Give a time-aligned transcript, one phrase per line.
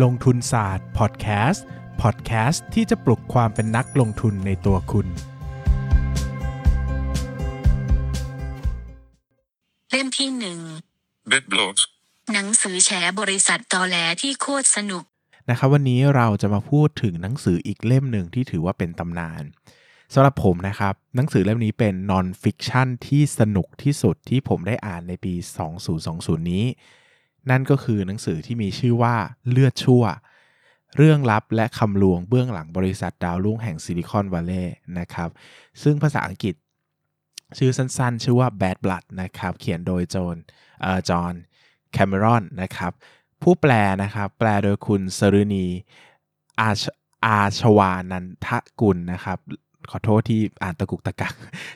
[0.00, 1.66] ลงทุนศาสตร์พอดแคสต์
[2.02, 5.06] พอดแคสต์ที่จะปลุกความเป็นนักลงทุนในตัวคุณ
[9.90, 10.58] เล่มที่หนึ่ง
[11.30, 11.82] Bad Blood.
[12.32, 12.90] หนังสือแฉ
[13.20, 15.04] บริษัทตอแหลที่โคตรสนุก
[15.50, 19.42] นะครับวันนี้เราจะมาพูดถึงหนังสืออีกเล่มหนึ่งที่ถือว่าเป็นตำนาน
[20.14, 25.34] สำหรับผมนะครับ หนังสือเล่มนี้เป็น non-fiction ที่สนุกที่สุดที่ผมได้อ่านในปี
[25.92, 26.64] 2020 นี้
[27.50, 29.14] นั่นก็คือหนังสือที่มีชื่อว่า
[29.50, 30.04] เลือดชั่ว
[30.96, 35.28] เรื่องลับและคำลวงเบื้องหลังบริษัทดาวรุ่งแห่งซิลิคอนวัลเลย์นะครับ
[35.82, 36.54] ซึ่งภาษาอังกฤษ
[37.58, 40.36] ชื่อสั้นๆ ชื่อว่า Bad Blood นะครับ เขียนโดยโจน
[40.82, 41.34] เอ่อจอห์น
[41.92, 42.92] แคร์รีรูนะครับ
[43.42, 45.66] ผู้แปลนะครับ แปลโดยคุณสฤณี
[46.60, 46.82] อาช
[47.26, 48.48] อาชวานันท
[48.80, 49.38] กุลนะครับ
[49.90, 51.34] ขอโทษที่อ่านตะกุกตะกัก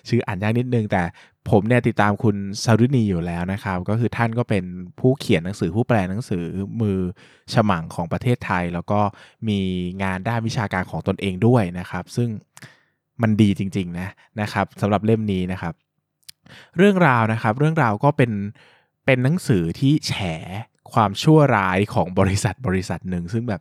[0.09, 1.03] ชื่ออ่านยากนิดนึง แต่
[1.51, 4.65] ผมเนี่ยติดตามคุณสรุณีอยู่แล้วนะครับ ก็คือท่านก็เป็น
[5.01, 6.45] ผู้เขียนหนังสือผู้แปลหนังสือ
[6.81, 6.99] มือ
[7.53, 9.01] ฉมังของประเทศไทย แล้วก็
[9.49, 9.59] มี
[10.03, 12.29] งานด้านวิชาการของตนเองด้วยนะครับ ซึ่ง
[13.23, 14.09] มันดีจริงๆนะ
[14.41, 15.75] นะครับสำหรับเล่มนี้นะครับ
[16.77, 18.33] เรื่องราวนะครับ เรื่องราวก็เป็น
[19.05, 20.15] เป็นหนังสือที่แฉ
[20.93, 23.61] ความชั่วร้ายของบริษัทบริษัทหนึ่งซึ่งแบบ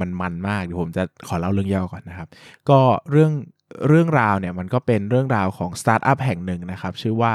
[0.00, 2.28] มันมันมากเดี๋ยวผมจะขอเล่าเรื่องย่อก่อนนะครับ
[2.70, 2.80] ก็
[3.10, 3.32] เรื่อง
[3.88, 7.32] เรื่องราวเนี่ยมันก็เป็นเรื่องราวของสตาร์ทอัพแห่งหนึ่งนะครับ ชื่อว่า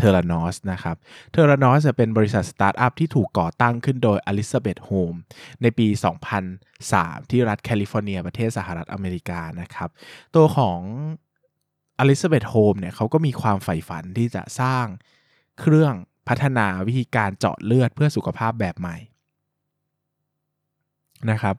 [0.00, 0.96] Theranos นะครับ
[1.32, 5.14] Theranos จะเป็นบริษัทสตาร์ทอัพที่ถูกก่อตั้งขึ้นโดยอลิซาเบธโฮล์มส์
[5.62, 5.86] ในปี
[6.58, 9.90] 2003 ที่รัฐแคลิฟอร์เนีย ประเทศสหรัฐอเมริกานะครับ
[10.36, 10.80] ตัวของ
[11.98, 14.86] อลิซาเบธโฮล์มส์เนี่ยเขาก็มีความใฝ่ฝันที่จะสร้าง
[15.60, 15.94] เครื่อง
[16.28, 18.96] พัฒนาวิธีการเจาะเลือดเพื่อสุขภาพแบบใหม่
[21.30, 21.54] นะครับ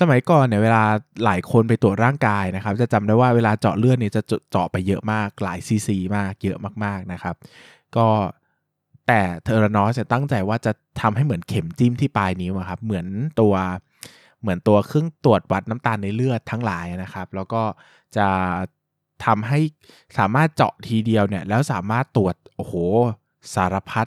[0.00, 0.82] สมัยก่อนเนี่ยเวลา
[1.24, 7.34] หลายคนไปตรวจร่างกายนะครับ จะจำได้ว่าเวลาเจาะเลือดเนี่ยจะเจาะไปเยอะมากหลายซีซีมากเยอะมากๆนะครับ
[7.96, 8.06] ก็
[9.06, 13.06] แต่ Theranos จะตั้งใจว่าจะทำให้เหมือนเข็มจิ้มที่ปลายนิ้วอะครับ เหมือน
[13.40, 13.54] ตัว
[14.40, 17.62] เหมือนตัวเครื่องตรวจวัดน้ำตาลในเลือดทั้งหลายนะครับ แล้วก็
[18.16, 18.26] จะ
[19.24, 19.60] ทำให้
[20.18, 22.74] สามารถเจาะทีเดียวเนี่ยแล้วสามารถตรวจโอ้โห
[23.54, 24.06] สารพัด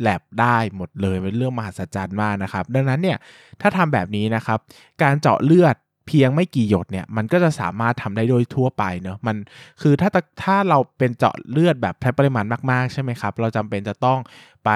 [0.00, 3.18] แลบได้หมดเลยเป็นเรื่องมหัศจรรย์มากนะครับ ดังนั้นเนี่ย
[3.60, 4.58] ถ้าทำแบบนี้นะครับ
[5.02, 5.76] การเจาะเลือด
[6.06, 9.36] เพียงไม่กี่หยดเนี่ยมันก็จะสามารถทำได้โดยทั่วไปเนอะมัน
[9.82, 10.10] คือถ้า
[10.42, 14.18] ถ้าเราเป็นเจาะเลือดแบบปริมาณมากๆใช่ไหมครับ เราจำเป็นจะต้อง
[14.64, 14.70] ไป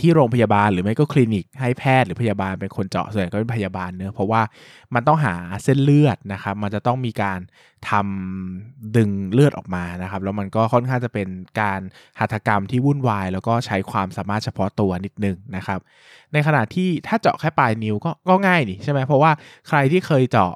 [0.00, 4.42] ที่โรงพยาบาลหรือไม่ก็คลินิกให้แพทย์หรือพยาบาลเป็นคนเจาะส่วนใหญ่ก็เป็นพยาบาลเนื้อเพราะว่า
[4.94, 5.34] มันต้องหา
[5.64, 7.40] เส้นเลือดนะครับมันจะต้องมีการ
[7.90, 11.28] ทำดึงเลือดออกมานะครับแล้วมันก็ค่อนข้างจะเป็น
[11.60, 11.80] การ
[12.18, 15.78] หัตถกรรมที่วุ่นวาย แล้วก็ใช้ความสามารถเฉพาะตัวนิดนึงนะครับ
[16.32, 19.30] ในขณะที่ถ้าเจาะแค่ปลายนิ้วก็ก็ง่ายนี่ใช่ไหมเพราะว่า
[19.68, 20.52] ใครที่เคยเจาะ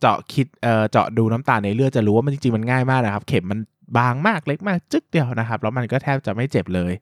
[0.00, 3.60] เจาะคิดเอ่อเจาะดูน้ำตาลในเลือดจะรู้ว่ามันจริงๆมันง่ายมากนะครับ เข็มมัน
[3.98, 6.92] บางมากเล็กมากจึ๊กเดียวนะครับ แล้วมันก็แทบจะไม่เจ็บเลย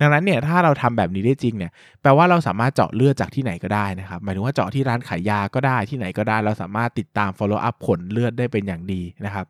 [0.00, 1.72] ดังนั้นเนี่ยถ้าเราทำแบบนี้ได้จริงเนี่ย
[2.02, 9.46] แปลว่าเราสามารถเจาะเลือดจากที่ไหนก็ได้นะครับหมายถึงว่าเจาะที่ร้านขายยาก็ได้ที่ไหนก็ได้ เราสามารถติดตาม follow up ผลเลือดได้เป็นอย่างดีนะครับ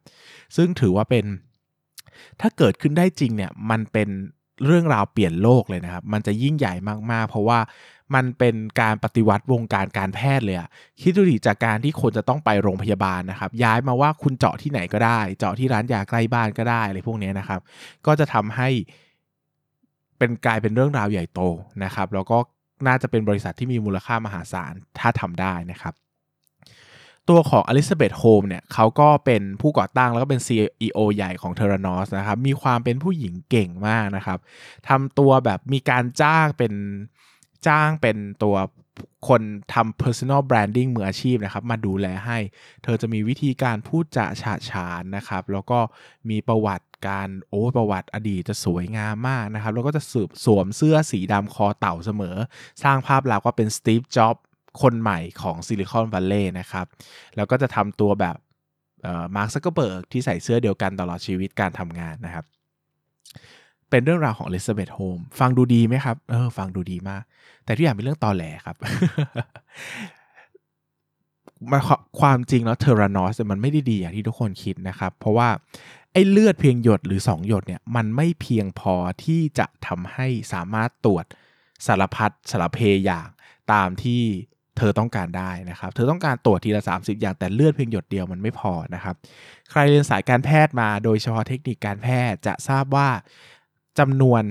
[0.56, 1.25] ซึ่งถือว่าเป็น
[2.41, 4.09] ถ้าเกิดขึ้นได้จริงเนี่ยมันเป็น
[4.64, 6.75] เรื่องราวเปลี่ยนโลกเลยนะครับ มันจะยิ่งใหญ่
[7.12, 7.59] มากๆ เพราะว่า
[8.15, 10.69] มันเป็นการปฏิวัติวงการการแพทย์เลยอะ
[11.00, 17.60] คิดดูดิจากการที่คนจะต้องไปโรงพยาบาลนะครับ ย้ายมาว่าคุณเจาะที่ไหนก็ได้ เจาะที่ร้านยาใกล้บ้านก็ได้อะไรพวกนี้นะครับ
[18.06, 18.69] ก็จะทำให้
[20.18, 21.40] เป็นกลายเป็นเรื่องราวใหญ่โต
[21.84, 22.38] นะครับแล้วก็
[22.86, 25.94] น่าจะเป็นบริษัทที่มีมูลค่ามหาศาลถ้าทำได้นะครับ
[27.28, 34.38] ตัวของอลิซาเบธโฮล์มส์เนี่ยเขาก็เป็นผู้ก่อตั้งแล้วก็เป็น CEO ใหญ่ของ Theranos นะครับมีความเป็นผู้หญิงเก่งมากนะครับ
[34.88, 36.72] ทำตัวแบบมีการจ้างเป็น
[37.66, 38.56] จ้างเป็นตัว
[39.28, 39.42] คน
[39.75, 42.38] ทำ personal branding มืออาชีพนะครับ มาดูแลให้
[42.82, 45.78] เธอจะมีวิธีการพูดจาฉะฉานนะครับ แล้วก็
[46.31, 52.36] มีประวัติการโอ้ประวัติอดีตจะสวยงามมากนะครับ แล้วก็จะสืบสวมเสื้อสีดำคอเต่าเสมอ
[52.82, 54.36] สร้างภาพลักษณ์ว่าเป็นสตีฟจ็อบส์
[54.82, 56.86] คนใหม่ของซิลิคอนวัลเลย์นะครับ
[57.36, 58.36] แล้วก็จะทำตัวแบบ
[59.36, 62.44] มาร์คซักเกอร์เบิร์กที่ใส่เสื้อเดียวกันตลอดชีวิตการทำงานนะครับ
[63.91, 67.22] เป็นเรื่องราวของอลิซาเบธโฮล์มส์ฟังดูดีไหมครับ เออ ฟังดูดีมาก
[67.65, 68.77] แต่ทุกอย่างเป็นเรื่องตอแหลครับ
[71.71, 71.80] มา
[72.21, 75.48] ความจริงแล้ว Theranos มันไม่ได้ดีอย่างที่ทุกคนคิดนะครับ เพราะว่า
[76.12, 81.24] ไอ้เลือดเพียงหยดหรือ 2 หยดเนี่ยมันไม่เพียงพอที่จะทำให้สามารถตรวจ
[81.86, 83.28] สารพัดสารเพอย่าง
[83.72, 84.22] ตามที่
[84.77, 89.15] เธอต้องการได้นะครับ เธอต้องการตรวจทีละ 30 อย่างแต่เลือดเพียงหยดเดียวมันไม่พอนะครับ
[89.71, 93.09] ใครเรียนสายการแพทย์มาโดยเฉพาะเทคนิคการแพทย์จะทราบว่า
[93.98, 94.42] จำนวน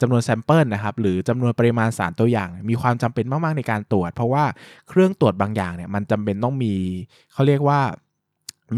[0.00, 4.44] จำนวน sample นะครับหรือจำนวนปริมาณสารตัวอย่าง มีความจำเป็นมาก ๆ ในการตรวจ เพราะว่า
[4.88, 6.74] เครื่องตรวจบางอย่างเนี่ยมันจำเป็นต้องมี
[7.32, 7.80] เขาเรียกว่า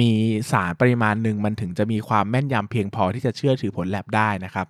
[0.01, 0.11] มี
[0.53, 4.67] สารปริมาณหนึ่งมันถึงจะมีความแม่นยำเพียงพอที่จะเชื่อถือผลแลบได้นะครับ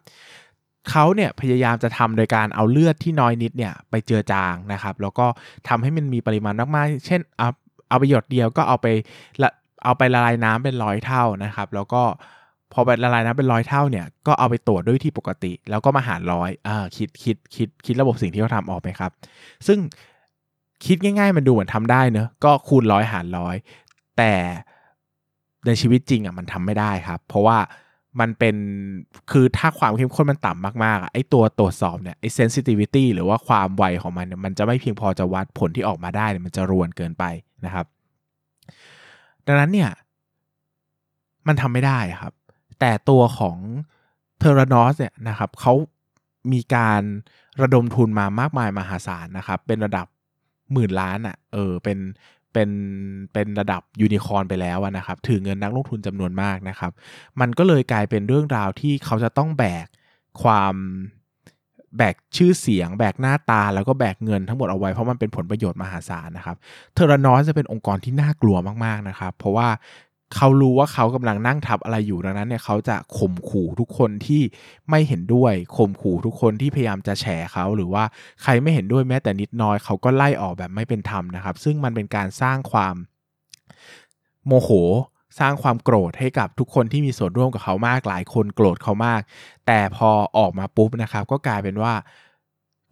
[0.91, 5.27] เขาเนี่ยพยายามจะทำโดยการเอาเลือดที่น้อยนิดเนี่ยไปเจือจางนะครับ แล้วก็
[5.69, 7.49] ทำให้มันมีปริมาณมากๆ เช่นเอา
[7.89, 8.87] เอาไปหยดเดียวก็เอาไป
[9.43, 9.50] ละ
[9.85, 12.03] เอาไปละลายน้ำเป็นร้อยเท่านะครับ แล้วก็
[12.73, 19.11] พอไปละลายน้ำเป็นร้อยเท่าเนี่ยก็เอาไปตรวจด้วยที่ปกติ แล้วก็มาหารร้อยอ่าคิดคิดคิดคิดระบบสิ่งที่เขาทำออกไหมครับ
[19.67, 19.79] ซึ่ง
[20.87, 23.56] คิดง่ายๆมันดูเหมือนทำได้เนอะก็คูณร้อยหารร้อย
[24.17, 24.32] แต่
[25.67, 27.59] ในชีวิตจริงอะมันทำไม่ได้ครับ เพราะว่า
[28.20, 28.56] มันเป็น
[29.31, 37.25] คือถ้าความเข้มข้นมันต่ำมากๆไอ้ตัวตรวจสอบเนี่ยไอ้ sensitivity หรือว่าความไวของมันเนี่ยมันจะไม่เพียงพอจะวัดผลที่ออกมาได้มันจะรวนเกินไป
[37.64, 37.87] นะครับ
[39.47, 39.91] ดังนั้นเนี่ย
[41.49, 42.32] มันทำไม่ได้ครับ
[42.81, 43.59] แต่ตัวของ
[44.39, 45.75] เทอร์นอสเนี่ยนะครับเขา
[46.53, 47.03] มีการ
[47.63, 50.07] ระดมทุนมามากมายมหาศาลนะครับ เป็นระดับ
[50.73, 51.99] หมื่นล้านอะ่ะเออเป็น
[52.53, 52.71] เป็น
[53.33, 56.93] เป็นระดับยูนิคอร์นไปแล้วนะครับ ถือเงินนักลงทุนจำนวนมากนะครับ
[57.41, 59.87] มันก็เลยกลายเป็นเรื่องราวที่เขาจะต้องแบก
[60.43, 60.75] ความ
[61.97, 66.57] แบกชื่อเสียง แบกหน้าตาแล้วก็แบกเงินทั้งหมดเอาไว้ เพราะมันเป็นผลประโยชน์มหาศาลนะครับ
[66.95, 69.69] Theranos จะเป็นองค์กรที่น่ากลัวมากๆนะครับ เพราะว่า
[70.37, 74.43] เขารู้ว่าเขากำลังนั่งทับอะไรอยู่ดังนั้นเนี่ยเขาจะข่มขู่ทุกคนที่
[74.91, 78.05] ไม่เห็นด้วยข่มขู่ทุกคนที่พยายามจะแฉเขาหรือว่า
[78.43, 82.95] ใครไม่เห็นด้วยแม้แต่นิดน้อยเขาก็ไล่ออกแบบไม่เป็นธรรมนะครับ ซึ่งมันเป็นการสร้างความ
[84.47, 84.71] โมโห
[85.39, 89.21] สร้างความโกรธให้กับทุกคนที่มีส่วนร่วมกับเขามากหลายคนโกรธเขามาก
[89.67, 91.93] แต่พอออกมาปุ๊บนะครับ ก็กลายเป็นว่า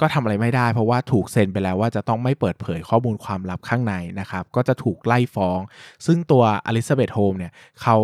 [0.00, 5.58] ก็ทำอะไรไม่ได้ เพราะว่าถูกเซ็นไปแล้วว่าจะต้องไม่เปิดเผยข้อมูลความลับข้างในนะครับ ก็จะถูกไล่ฟ้อง
[6.06, 7.52] ซึ่งตัวอลิซาเบธโฮมเนี่ย
[7.82, 7.98] เขา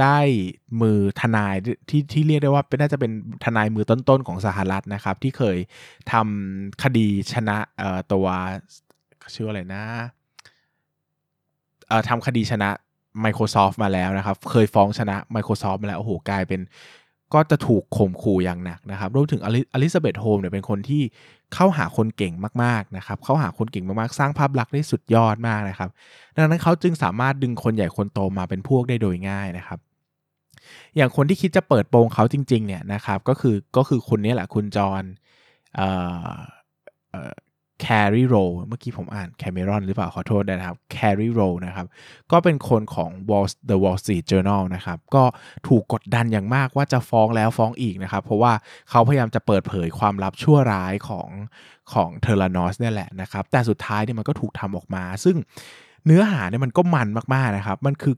[0.00, 0.18] ได้
[0.82, 1.54] มือทนาย
[1.88, 3.12] ที่ที่เรียกได้ว่าเป็นน่าจะเป็น
[3.44, 5.56] ทนายมือต้นๆของสหรัฐนะครับ ที่เคย
[6.12, 8.26] ทำคดีชนะเอ่อตัว
[9.34, 9.84] ชื่ออะไรนะ
[11.88, 12.70] เอ่อทำคดีชนะ
[13.24, 16.60] Microsoft มาแล้วนะครับ เคยฟ้องชนะ Microsoft มาแล้วโอ้โหกลายเป็น
[17.34, 21.02] ก็จะถูกข่มขู่อย่างหนักนะครับรวมถึงอลิซาเบธโฮมเนี่ยเป็นคนที่
[21.54, 25.90] เข้าหาคนเก่งมากๆนะครับเข้าหาคนเก่งมากๆ สร้างภาพลักษณ์ได้สุดยอดมากนะครับ
[26.34, 29.78] ดังนั้นเขาจึงสามารถดึงคนใหญ่คนโตมาเป็นพวกได้โดยง่ายนะครับ
[30.96, 35.04] อย่างคนที่คิดจะเปิดโปงเขาจริงๆเนี่ยนะครับก็คือก็คือคนนี้แหละคุณจอห์น
[37.80, 38.34] แครีโร
[38.68, 41.86] เมื่อกี้ผมอ่านแคมเมรอนหรือเปล่าขอโทษนะครับแครีโรนะครับ
[42.32, 45.24] ก็เป็นคนของ Wall The Wall Street Journal นะครับ ก็
[45.68, 48.52] ถูกกดดันอย่างมากว่าจะฟ้องแล้วฟ้องอีกนะครับ เพราะว่า
[48.90, 51.28] เขาพยายามจะเปิดเผยความลับชั่วร้ายของ
[51.92, 55.36] ของเทเลนอสเนี่ยแหละนะครับ แต่สุดท้ายเนี่ยมันก็ถูกทำออกมา ซึ่ง
[56.06, 58.14] เนื้อหาเนี่ยมันก็มันมากๆนะครับ มันคือ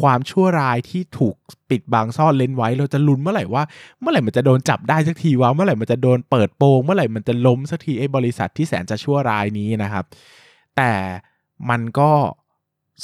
[0.00, 1.36] ความชั่วร้ายที่ถูก
[1.70, 3.62] ปิดบังซ่อนเลนไว้ เราจะลุ้นเมื่อไหร่ว่า
[4.00, 10.04] เมื่อไหร่มันจะโดนจับได้สักทีวะเมื่อไหร่มันจะโดนเปิดโปงเมื่อไหร่มันจะล้มสักทีไอ้บริษัทที่แสนจะชั่วร้ายนี้นะครับ
[10.76, 10.92] แต่
[11.70, 12.10] มันก็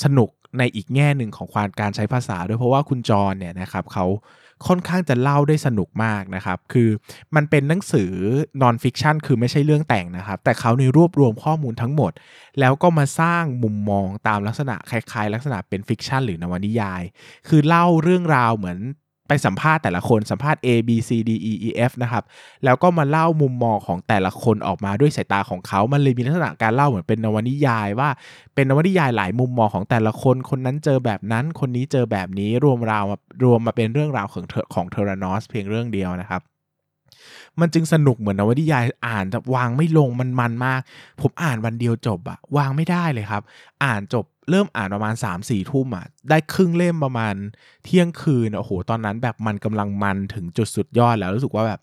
[0.03, 4.07] สนุกในอีกแง่หนึ่งของความการใช้ภาษาด้วยเพราะว่าคุณจรเนี่ยนะครับเขา
[4.67, 6.89] ค่อนข้างจะเล่าได้สนุกมากนะครับ คือ
[7.37, 8.13] มันเป็นหนังสือ
[8.63, 12.13] non-fiction คือไม่ใช่เรื่องแต่งนะครับ แต่เขาในรวบรวมข้อมูลทั้งหมด
[12.61, 17.03] แล้วก็มาสร้างมุมมองตามลักษณะคล้ายๆ ลักษณะเป็น fiction หรือนวนิยาย
[17.49, 18.79] คือเล่าเรื่องราวเหมือน
[19.29, 22.25] ไปสัมภาษณ์แต่ละคนสัมภาษณ์ A B C D E E F นะครับ
[22.65, 28.09] แล้วก็มาเล่ามุมมองของแต่ละคนออกมาด้วยสายตาของเขา มันเลยมีลักษณะการเล่าเหมือนเป็นนวนิยายว่า
[28.55, 33.05] เป็นนวนิยายหลายมุมมองของแต่ละคน คนนั้นเจอแบบนั้น คนนี้เจอแบบนี้รวมราว
[33.45, 34.45] รวมมาเป็นเรื่องราวของ
[34.75, 36.43] ของเทอร์นอสเพียงเรื่องเดียวนะครับ
[37.61, 40.81] มันจึงสนุกเหมือนนวนิยายอ่านแต่วางไม่ลงมันมันมาก
[41.21, 43.43] ผมอ่านวันเดียวจบอะวางไม่ได้เลยครับ
[43.85, 47.35] อ่านจบเริ่มอ่านประมาณ3ามสี่ทุ่มอะได้ครึ่งเล่มประมาณ
[47.85, 51.81] เที่ยงคืนโอ้โหตอนนั้นแบบมันกำลังมันถึงจุดสุดยอดแล้วรู้สึกว่าแบบ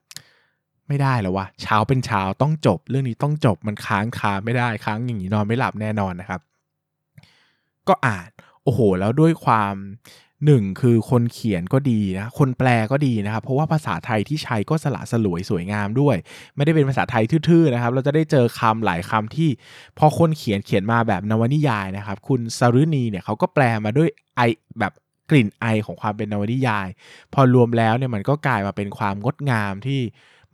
[0.88, 6.42] ไม่ได้แล้ววะเช้าเป็นเช้าต้องจบ เรื่องนี้ต้องจบมันค้างคาไม่ได้ค้างอย่างนี้นอนไม่หลับแน่นอนนะครับ
[7.88, 8.30] ก็อ่าน
[8.64, 9.76] โอ้โห แล้วด้วยความ
[10.46, 16.16] หนึ่งคือคนเขียนก็ดีนะคนแปลก็ดีนะครับ เพราะว่าภาษาไทยที่ใช้ก็สละสลวยสวยงามด้วย
[16.56, 19.50] ไม่ได้เป็นภาษาไทยทื่อๆนะครับ เราจะได้เจอคำหลายคำที่
[19.98, 24.42] พอคนเขียนเขียนมาแบบนวนิยายนะครับ คุณสรุณีเนี่ยเขาก็แปลมาด้วยไอ
[24.80, 24.94] แบบ
[25.30, 26.88] กลิ่นไอของความเป็นนวนิยาย
[27.34, 30.02] พอรวมแล้วเนี่ยมันก็กลายมาเป็นความงดงามที่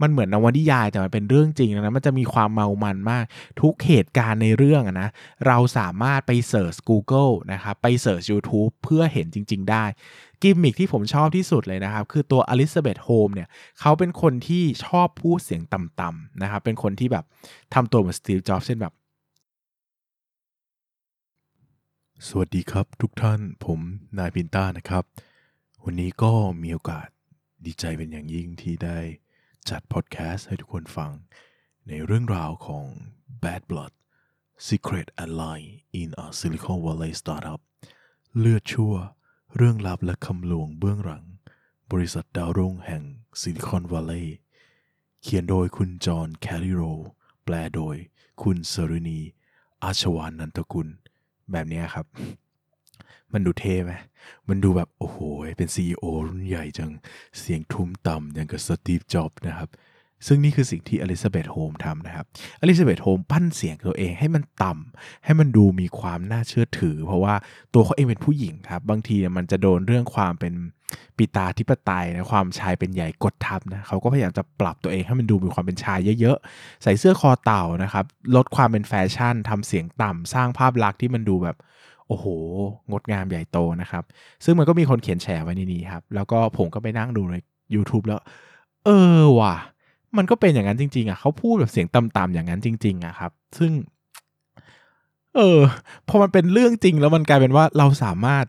[0.01, 3.25] มันเหมือนนวนิยายแต่มันเป็นเรื่องจริงนะมันจะมีความเมามันมาก
[3.61, 5.09] ทุกเหตุการณ์ในเรื่องนะ
[5.47, 9.85] เราสามารถไปเสิร์ช Google นะครับไปเสิร์ช YouTube เพื่อเห็นจริง ๆ ได้
[10.41, 13.47] กิมมิคที่ผมชอบที่สุดเลยนะครับ คือตัวอลิซาเบธโฮมเนี่ย
[13.79, 17.25] เขาเป็นคนที่ชอบพูดเสียงต่ำๆนะครับเป็นคนที่แบบ
[17.73, 18.93] ทำตัวเหมือนสตีฟจ็อบส์เช่นแบบ
[22.27, 23.79] สวัสดีครับทุกท่านผม
[24.17, 25.03] นายพินต้านะครับ
[25.83, 27.07] วันนี้ก็มีโอกาส
[27.65, 28.99] ดีใจเป็นอย่างยิ่งที่ได้
[29.69, 31.11] จัดพอดแคสต์ให้ทุกคนฟัง
[31.87, 32.85] ในเรื่องราวของ
[33.43, 33.93] Bad Blood
[34.67, 35.61] Secret Ally
[36.01, 37.61] in a Silicon Valley Startup
[38.37, 38.93] เลือดชั่ว
[39.55, 41.25] เรื่องลับและคำลวงเบื้องหลัง
[41.91, 43.03] บริษัทดาวรุ่งแห่ง
[43.41, 44.37] ซิลิคอนวัลเลย์
[45.21, 46.81] เขียนโดยคุณจอห์นแคลิโร
[47.43, 47.95] แปลโดย
[48.41, 49.19] คุณสรุณี
[49.83, 50.87] อาชวานนันทกุล
[51.51, 52.05] แบบนี้ครับ
[53.33, 53.93] มันดูเท่ไหม
[54.49, 55.17] มันดูแบบโอ้โห
[55.57, 56.91] เป็น CEO รุ่นใหญ่จัง
[57.39, 59.69] เสียงทุ้มต่ำอย่างกับสตีฟจ็อบส์นะครับ
[60.27, 62.25] ซึ่งนี่คือสิ่งที่อลิซาเบธโฮมทำนะครับ
[62.61, 67.35] อลิซาเบธโฮมปั้นเสียงตัวเองให้มันต่ำ ให้มันดูมีความน่าเชื่อถือ เพราะว่า
[67.73, 70.53] ตัวเขาเองเป็นผู้หญิงครับ บางทีมันจะโดนเรื่องความเป็น
[71.17, 78.05] ปิตาธิปไตยนะความชายเป็นใหญ่กดทับนะเขาก็พยายามจะปรับตัวเองให้มันดูมีความเป็นชายเยอะๆ ใส่เสื้อคอเต่านะครับ
[78.35, 81.57] ลดความเป็นแฟชั่นทำเสียงต่ำสร้างภาพลักษณ์ที่มันดูแบบ
[82.09, 82.25] โอ้โห
[82.91, 84.03] งดงามใหญ่โตนะครับ
[84.45, 87.35] ซึ่งมันก็มีคนเขียนแฉไว้ในนี้ครับ แล้วก็ผมก็ไปนั่งดูใน
[87.75, 88.19] YouTube แล้ว
[88.85, 88.89] เอ
[89.19, 89.55] อว่ะ
[90.17, 93.71] มันก็เป็นอย่างนั้นจริง ๆ อะเขาพูดแบบเสียงต่ำๆอย่างนั้นจริง ๆ อะครับ ซึ่ง
[95.35, 95.59] เออ
[96.07, 98.45] พอมันเป็นเรื่องจริงแล้วมันกลายเป็นว่าเราสามารถ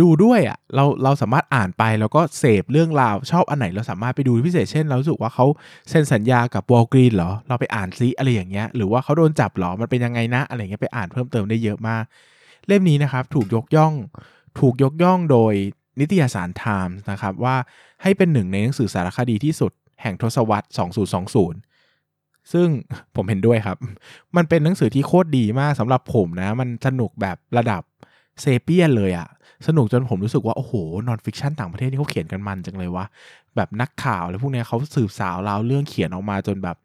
[0.00, 5.46] ดูด้วยอะเราเราสามารถอ่านไปแล้วก็เสพเรื่องราวชอบอันไหนเราสามารถไปดูพิเศษเช่น เราสึกว่าเขา
[5.88, 12.04] เซ็นสัญญากับวอลกรีนเหรอ เราไปอ่านซิอะไรอย่างเงี้ย หรือว่าเขาโดนจับเหรอ มันเป็นยังไงนะ อะไรเงี้ยไปอ่านเพิ่มเติมได้เยอะมาก
[12.68, 13.94] เล่มนี้นะครับถูกยกย่อง
[14.58, 15.54] ถูกยกย่องโดย
[16.00, 17.56] นิตยสารไทมส์นะครับว่า
[18.02, 19.72] ให้เป็นหนึ่งในหนังสือสารคดีที่สุด
[20.02, 20.66] แห่งทศวรรษ
[21.58, 22.68] 2020 ซึ่ง
[23.16, 23.78] ผมเห็นด้วยครับ
[24.36, 27.82] มันเป็นหนังสือที่โคตรดีมากสำหรับผมนะ มันสนุกแบบระดับ
[28.40, 29.28] Sapiens เลยอะ
[29.66, 30.72] สนุกจนผมรู้สึกว่า โอ้โห
[31.06, 33.04] non-fiction ต่างประเทศนี่เขาเขียนกันมันจังเลยวะ
[33.56, 36.76] แบบนักข่าวอะไรพวกนี้เขาสืบสาวราวเรื่องเขียนออกมาจนแบบ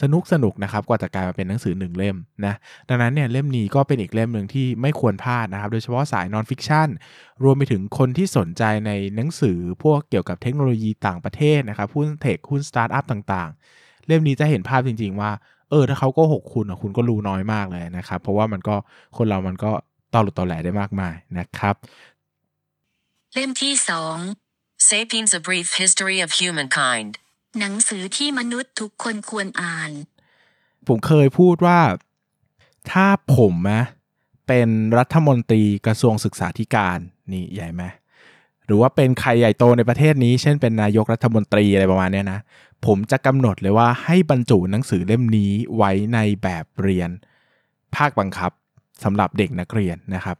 [0.00, 2.16] สนุกสนุกนะครับกว่าจะกลายมาเป็นหนังสือหนึ่งเล่ม
[2.46, 2.54] นะ
[2.88, 6.88] ดังนั้นเนี่ยเล่มนี้ก็เป็นอีกเล่มหนึ่งที่ไม่ควรพลาดนะครับ โดยเฉพาะสาย non-fiction
[7.44, 15.30] รวมไปถึงคนที่สนใจในหนังสือพวกเกี่ยวกับเทคโนโลยีต่างประเทศนะครับหุ้น tech หุ้นสตาร์ทอัพต่างๆ เล่มนี้จะเห็นภาพจริง ๆ ว่า
[15.70, 18.76] เออถ้าเขาโกหกคุณอะคุณก็รู้น้อยมากเลยนะครับ เพราะว่ามันก็
[19.16, 19.72] คนเรามันก็
[20.14, 21.74] ต่อหลุดต่อแหลได้มากมายนะครับ
[23.34, 24.16] เล่มที่สอง
[24.90, 27.12] Sapiens A Brief History of Humankind.
[27.58, 29.90] หนังสือที่มนุษย์ทุกคนควรอ่าน
[30.86, 31.80] ผมเคยพูดว่า
[32.90, 33.84] ถ้าผมนะ
[34.48, 36.98] เป็นรัฐมนตรีกระทรวงศึกษาธิการ
[37.32, 37.82] นี่ใหญ่ไหม
[38.66, 42.40] หรือว่าเป็นใครใหญ่โตในประเทศนี้ เช่นเป็นนายกรัฐมนตรีอะไรประมาณนี้นะ
[42.86, 47.10] ผมจะกำหนดเลยว่าให้บรรจุหนังสือเล่มนี้ไว้ในแบบเรียน
[47.96, 48.52] ภาคบังคับ
[49.04, 50.36] สำหรับเด็กนักเรียนนะครับ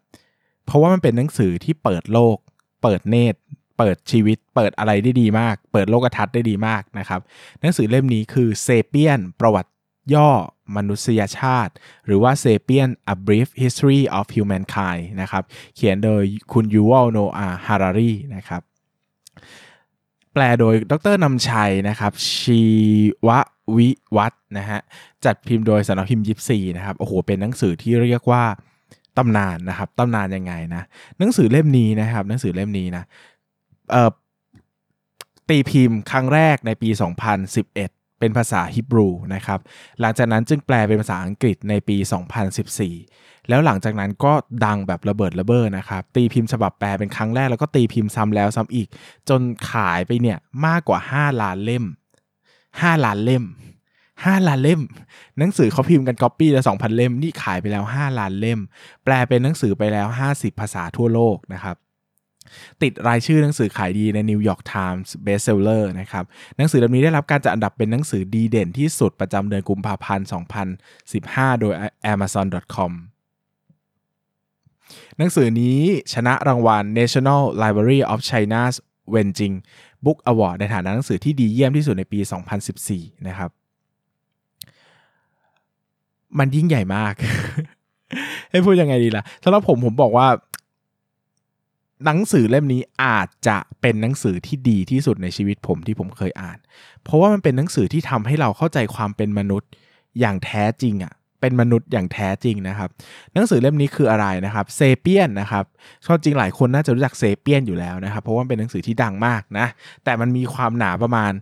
[0.65, 2.37] เพราะว่ามันเป็นหนังสือที่เปิดโลก
[2.83, 3.41] เปิดเนตร
[3.81, 7.21] เปิดชีวิตเปิดอะไรได้ดีมาก เปิดโลกทัศน์ได้ดีมากนะครับ
[7.61, 9.71] หนังสือเล่มนี้คือเซเปียนประวัติ
[10.15, 10.31] ย่อ
[10.77, 11.73] มนุษยชาติ
[12.07, 15.45] หรือว่าเซเปียน A Brief History of Humankind นะครับ
[15.77, 16.23] เขียนโดย
[16.53, 18.63] คุณยูวัลโนอาฮารารีนะครับ
[20.33, 22.63] แปลโดยดรนำชัยนะครับ ชี
[23.27, 23.29] ว
[23.77, 24.81] วิวัฒนะฮะ
[25.25, 28.45] จัดพิมพ์โดยสำนักพิมพ์ยิปซีนะครับ โอ้โห เป็นหนังสือที่เรียกว่า
[29.19, 30.83] ตำนานนะครับ ตำนานยังไงนะ
[31.19, 33.05] หนังสือเล่มนี้นะครับ หนังสือเล่มนี้นะ
[35.49, 36.89] ตีพิมพ์ครั้งแรกในปี
[37.55, 39.61] 2011 เป็นภาษาฮิบรูนะครับ
[40.01, 41.97] หลังจากนั้นจึงแปลเป็นภาษาอังกฤษในปี
[42.73, 44.33] 2014 แล้วหลังจากนั้นก็
[44.65, 48.89] ดังแบบระเบิดระเบ้อนะครับ ตีพิมพ์ฉบับแปลเป็นครั้งแรกแล้วก็ตีพิมพ์ซ้ำแล้วซ้ำอีก
[49.29, 51.85] จนขายไปเนี่ยมากกว่า 5 ล้านเล่ม
[52.45, 53.45] 5 ล้านเล่ม
[53.95, 54.83] 5ล้านเล่ม
[55.39, 58.61] หนังสือเขาพิมพ์กันก๊อปปี้ละ2,000เล่ม นี่ขายไปแล้ว5ล้านเล่ม
[59.05, 61.77] แปลเป็นหนังสือไปแล้ว50ภาษาทั่วโลกนะครับ
[62.83, 66.25] ติดรายชื่อหนังสือขายดีใน New York Times Bestseller นะครับ
[66.57, 70.27] หนังสือเล่มนี้ได้รับการจัดอันดับเป็นหนังสือดีเด่นที่สุดประจำเดือนกุมภาพันธ์
[70.95, 71.75] 2015 โดย
[72.13, 72.93] Amazon.com
[75.19, 75.79] หนังสือนี้
[76.13, 78.75] ชนะรางวัล National Library of China's
[79.15, 79.57] Wenjing
[80.05, 82.19] Book Award ในฐานะหนังสือที่ดีเยี่ยมที่สุดในปี
[82.73, 83.51] 2014 นะครับ
[86.39, 87.15] มันยิ่งใหญ่มาก
[88.51, 90.27] ให้พูดยังไงดีล่ะสำหรับผมผมบอกว่า
[92.05, 96.59] หนังสือเล่มนี้อาจจะเป็นหนังสือที่ดีที่สุดในชีวิตผมที่ผมเคยอ่าน
[97.05, 99.71] เพราะว่ามันเป็นหนังสือที่ทำให้เราเข้าใจความเป็นมนุษย์
[100.21, 102.89] อย่างแท้จริงอะ่ะเป็นมนุษย์อย่างแท้จริงนะครับ
[103.35, 105.65] หนังสือเล่มนี้คืออะไรนะครับเซเปียนนะครับ
[106.07, 109.67] ก็จริงหลายคนน่าจะรู้จักเซเปียนอยู่แล้วนะครับ เพราะว่าเป็นหนังสือที่ดังมากนะ
[110.05, 111.33] แต่มันมีความหนาประมาณ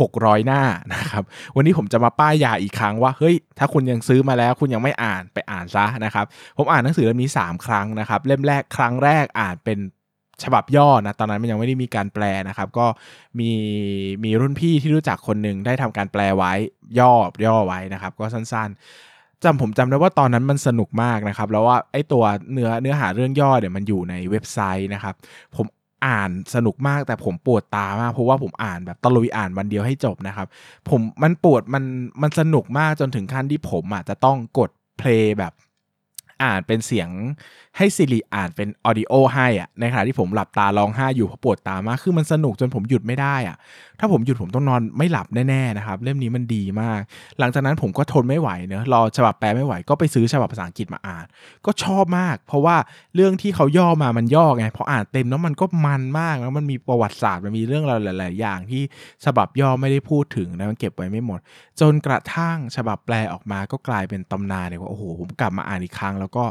[0.00, 0.62] 600 หน้า
[0.94, 1.22] นะครับ
[1.56, 6.26] วันนี้ผมจะมาป้ายยาอีกครั้งว่าเฮ้ยถ้าคุณยังซื้อมาแล้วคุณยังไม่อ่านไปอ่านซะนะครับ
[6.58, 9.78] ผมอ่านหนังสือเล่มนี้ 3 ครั้งนะครับเล่มแรกครั้งแรกอ่านเป็น
[10.44, 12.86] ฉบับย่อนะตอนนั้นมันยังไม่ได้มีการแปลนะครับ ก็
[13.38, 13.50] มี
[14.24, 16.52] มีรุ่นพี่ที่รู้จักคนหนึ่งได้ทำการแปลไว้
[16.98, 17.12] ย่อ
[17.46, 25.14] ย่อไว้นะครับ ก็สั้นๆจำผมจำได้ว่าตอนนั้นมันสนุกมากนะครับ แล้วว่าไอ้ตัวเนื้อเนื้อหาเรื่องย่อเนี่ยมันอยู่ในเว็บไซต์นะครับ
[25.54, 25.66] ผม
[26.06, 30.46] อ่านสนุกมากแต่ผมปวดตามาก เพราะว่าผมอ่านแบบตะลุยอ่านวันเดียวให้จบนะครับ
[30.90, 31.84] ผมมันปวดมัน
[32.22, 35.52] มันสนุกมากจนถึงขั้นที่ผมอะจะต้องกดเพลย์แบบ
[36.42, 37.08] อ่านเป็นเสียง
[37.78, 43.56] ให้ซิริอ่านเป็นออดิโอให้อะในขณะที่ผมหลับตาร้องไห้อยู่เพราะปวดตามากคือมันสนุกจนผมหยุดไม่ได้อะ
[44.00, 47.00] ถ้าผมหยุดผมต้องนอนไม่หลับแน่ๆนะครับ เล่มนี้มันดีมาก
[47.38, 51.26] หลังจากนั้นผมก็ทนไม่ไหวเนอะรอฉบับแปลไม่ไหวก็ไปซื้อฉบับภาษาอังกฤษมาอ่าน
[51.66, 52.76] ก็ชอบมาก เพราะว่า
[53.14, 58.82] เรื่องที่เขาย่อมามันย่อไงพออ่านเต็มแล้วมันก็มันมากแล้วมันมีประวัติศาสตร์มันมีเรื่องราวหลาย ๆ อย่างที่
[59.24, 61.40] ฉบับย่อไม่ได้พูดถึงนะมันเก็บไว้ไม่หมด
[61.80, 66.44] จนกระทั่งฉบับแปลออกมาก็กลายเป็นตำนานเลยว่าโอ้โหผมกลับมาอ่านอีกครั้งแล้วก็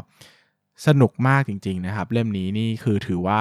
[0.86, 3.40] สนุกมากจริง ๆ นะครับ เล่มนี้นี่คือถือว่า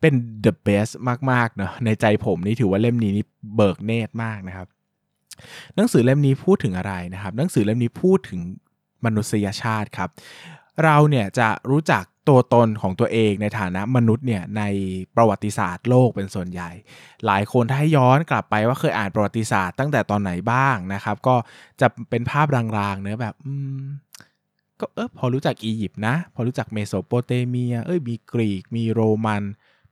[0.00, 0.14] เป็น
[0.44, 0.92] the best
[1.30, 3.24] มากๆเนอะในใจผมนี่ถือว่าเล่มนี้นี่
[3.56, 4.68] เบิกเนตรมากนะครับ
[5.76, 8.40] หนังสือเล่มนี้พูดถึงอะไรนะครับ หนังสือเล่มนี้พูดถึง
[9.04, 10.10] มนุษยชาติครับ
[10.84, 14.62] เราเนี่ยจะรู้จักตัวตนของตัวเองในฐานะมนุษย์เนี่ยใน
[15.16, 16.70] ประวัติศาสตร์โลกเป็นส่วนใหญ่
[17.26, 21.36] หลายคนถ้าให้ย้อนกลับไปว่าเคยอ่านประวัติศาสตร์ตั้งแต่ตอนไหนบ้างนะครับ ก็
[21.80, 23.82] จะเป็นภาพรางๆเนื้อแบบอืม
[24.80, 29.44] ก็เออพอรู้จักอียิปต์นะ พอรู้จักเมโสโปเตเมีย เอ้ยมีกรีกมีโรมัน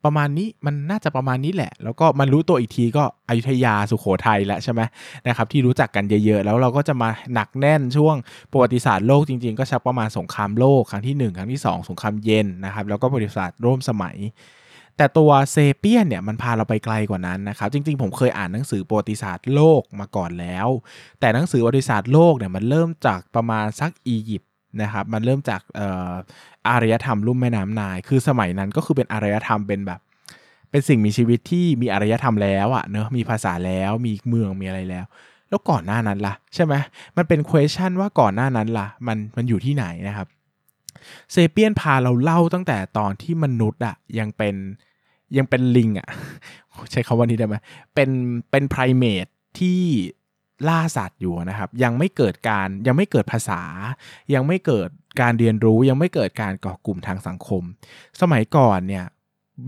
[0.05, 4.81] ประมาณนี้มันน่าจะประมาณนี้แหละ แล้วก็มันรู้ตัวอีกทีก็อยุธยาสุโขทัยแล้วใช่ไหม
[5.27, 8.17] นะครับที่รู้จักกันเยอะๆ แล้วเราก็จะมาหนักแน่นช่วง
[8.53, 14.17] ประวัติศาสตร์โลกจริงๆ ก็ชักประมาณสงครามโลกครั้งที่ 1 ครั้งที่ 2 สงครามเย็นนะครับแล้วก็ประวัติศาสตร์ร่วมสมัย
[14.97, 20.69] แต่ตัวเซเปียนเนี่ยมันพาเราไปไกลกว่านั้นนะครับ จริงๆ ผมเคยอ่านหนังสือประวัติศาสตร์โลกมาก่อนแล้ว
[21.21, 24.46] แต่หนังสือประวัติศาสตร์โลกเนี่ยมันเริ่มจากประมาณสักอียิปต์
[24.83, 25.61] นะครับมันเริ่มจาก
[26.69, 30.01] อารยธรรมลุ่มแม่น้ำนาย คือสมัยนั้นก็คือเป็นอารยธรรมเป็นแบบ
[30.71, 35.05] เป็นสิ่งมีชีวิตที่มีอารยธรรมแล้วอะเนอะมีภาษาแล้วมีเมืองมีอะไรแล้ว
[35.49, 36.75] แล้วก่อนหน้านั้นล่ะ ใช่ไหม
[37.17, 40.29] มันเป็น question ว่าก่อนหน้านั้นล่ะ มันมันอยู่ที่ไหนนะครับ
[41.33, 44.55] เซเปียนพาเราเล่าตั้งแต่ตอนที่มนุษย์อะยังเป็น
[45.37, 46.09] ยังเป็นลิงอะ
[46.93, 47.57] ใช้คำว่านี้ได้ไหม
[47.95, 48.11] เป็น
[48.51, 49.27] เป็นไพรเมท
[49.59, 49.81] ที่
[50.69, 53.63] ล่าสัตว์อยู่นะครับ ยังไม่เกิดการยังไม่เกิดภาษา
[54.35, 54.89] ยังไม่เกิด
[55.21, 57.63] การเรียนรู้ยังไม่เกิดการก่อกลุ่มทางสังคม
[58.21, 59.07] สมัยก่อนเนี่ย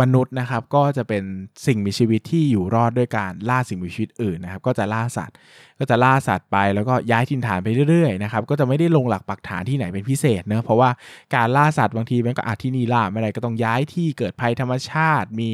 [0.00, 1.25] มนุษย์นะครับก็จะเป็น
[1.66, 5.37] สิ่งมีชีวิตที่อยู่รอดด้วยการล่าสิ่งมีชีวิตอื่นนะครับ ก็จะล่าสัตว์
[5.78, 10.91] ก็จะล่าสัตว์ไปแล้วก็ย้ายถิ่นฐานไปเรื่อยๆนะครับก็จะไม่ได้ลงหลักปักฐานที่ไหนเป็นพิเศษเนอะเพราะว่า
[11.34, 15.49] การล่าสัตว์บางทีมันก็อาจที่นี่ล่าไม่ได้ก็ต้องย้ายที่เกิดภัยธรรมชาติ มี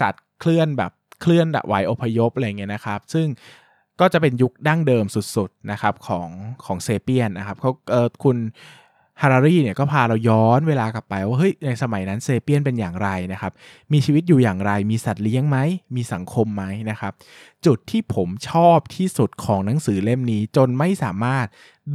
[0.00, 3.26] สัตว์เคลื่อนแบบเคลื่อนไหวอพยพอะไรเงี้ยนะครับ ซึ่ง
[4.00, 5.04] ก็จะเป็นยุคดั้งเดิม
[5.36, 6.28] สุดๆนะครับของ
[6.64, 8.38] ของเซเปียนนะครับเขาเออคุณ
[9.22, 13.52] ฮารารีเนี่ยก็พาเราย้อนเวลากลับไปว่าเฮ้ยในสมัยนั้นเซเปียนเป็นอย่างไรนะครับ
[13.92, 15.58] มีชีวิตอยู่อย่างไร มีสัตว์เลี้ยงไหม
[15.96, 17.12] มีสังคมไหมนะครับ
[17.66, 21.46] จุดที่ผมชอบที่สุดของหนังสือเล่มนี้จนไม่สามารถ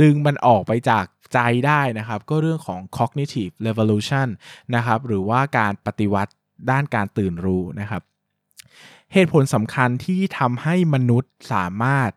[0.02, 4.28] ดึงมันออกไปจากใจได้นะครับ ก็เรื่องของ cognitive revolution
[4.76, 6.32] นะครับ หรือว่าการปฏิวัติ
[6.72, 8.02] ด้านการตื่นรู้นะครับ
[9.14, 12.12] เหตุผลสำคัญที่ทำให้มนุษย์สามารถ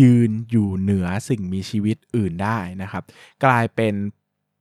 [0.00, 3.02] ยืนอยู่เหนือสิ่งมีชีวิตอื่นได้นะครับ
[3.44, 3.94] กลายเป็น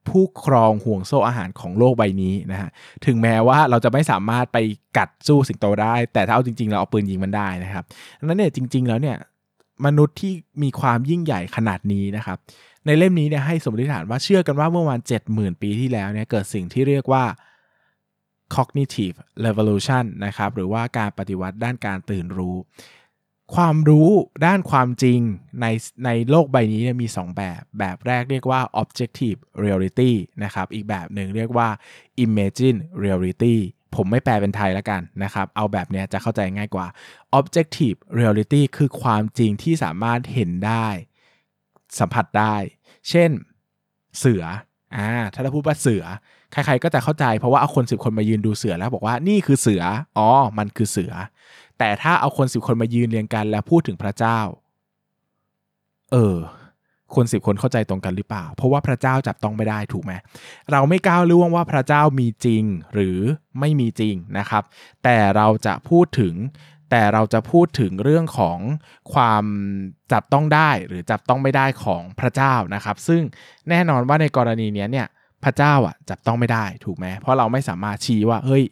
[0.10, 2.70] ผู้ครองห่วงโซ่อาหารของโลกใบนี้นะฮะ
[3.06, 4.58] ถึงแม้ว่าเราจะไม่สามารถไป
[4.98, 7.84] กัดสู้สิงโตได้ แต่ถ้าเอาจริงๆ เราเอาปืนยิงมันได้นะครับ
[8.24, 9.18] นั้นเนี่ยจริง ๆ แล้วเนี่ย
[9.86, 12.38] มนุษย์ที่มีความยิ่งใหญ่ขนาดนี้นะครับ
[12.86, 15.00] ในเล่มนี้เนี่ยให้สมมติฐานว่าเชื่อกันว่าเมื่อวัน
[15.32, 17.24] 70,000 ปีที่แล้วเนี่ยเกิดสิ่งที่เรียกว่า
[18.56, 22.58] cognitive revolution นะครับหรือว่าการปฏิวัติด้านการตื่นรู้
[23.56, 24.10] ความรู้
[24.46, 25.20] ด้านความจริง
[25.62, 25.66] ใน
[26.06, 30.12] ในโลกใบนี้นี่ยมี 2 แบบ แบบแรกเรียกว่า objective reality
[30.44, 31.70] นะครับอีกแบบหนึ่งเรียกว่า
[32.26, 33.56] imagine reality
[33.96, 36.88] ผมไม่แปลเป็นไทยแล้วกันนะครับ เอาแบบเนี้ยจะเข้าใจง่ายกว่า
[37.40, 40.88] objective reality คือความจริงที่สามารถเห็นได้
[42.00, 42.56] สัมผัสได้
[43.10, 43.30] เช่น
[44.20, 44.44] เสือ
[44.96, 46.04] อ่าถ้าเราพูดว่าเสือ
[46.52, 49.84] ใครๆก็จะเข้าใจเพราะว่าเอาคนสิบคนมายืนดูเสือแล้วบอกว่านี่คือเสือ
[50.18, 51.14] อ๋อ มันคือเสือ
[51.80, 54.40] แต่ถ้าเอาคนสิบคนมายืนเรียงกันแล้วพูดถึงพระเจ้า
[56.12, 56.38] เออ
[57.16, 60.14] คนสิบคนเข้าใจตรงกันหรือเปล่า เพราะว่าพระเจ้าจับต้องไม่ได้ถูกไหม
[60.72, 63.20] เราไม่ก้าวล่วงว่าพระเจ้ามีจริงหรือ
[63.60, 64.64] ไม่มีจริงนะครับ
[65.04, 66.36] แต่เราจะพูดถึง
[66.92, 68.60] แต่เราจะพูดถึงเรื่องของ
[69.14, 69.46] ความ
[70.12, 73.22] จับต้องได้หรือจับต้องไม่ได้ของพระเจ้านะครับ ซึ่ง
[73.70, 75.08] แน่นอนว่าในกรณีนี้เนี่ย
[75.44, 78.64] พระเจ้าอะจับต้องไม่ได้ถูกไหมเพราะเราไม่สามารถชี้ว่าเฮ้ย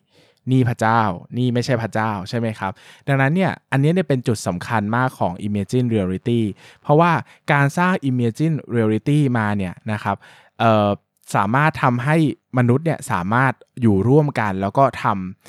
[0.51, 1.01] นี่พระเจ้า
[1.37, 2.71] นี่ไม่ใช่พระเจ้าใช่ไหมครับ
[3.07, 6.41] ดังนั้นเนี่ย อันนี้เนี่ยเป็นจุดสำคัญมากของ Imagine Reality
[6.81, 7.11] เพราะว่า
[7.51, 10.15] การสร้าง Imagine Reality มาเนี่ยนะครับ
[11.35, 12.17] สามารถทำให้
[12.57, 15.05] มนุษย์เนี่ยสามารถอยู่ร่วมกันแล้วก็ท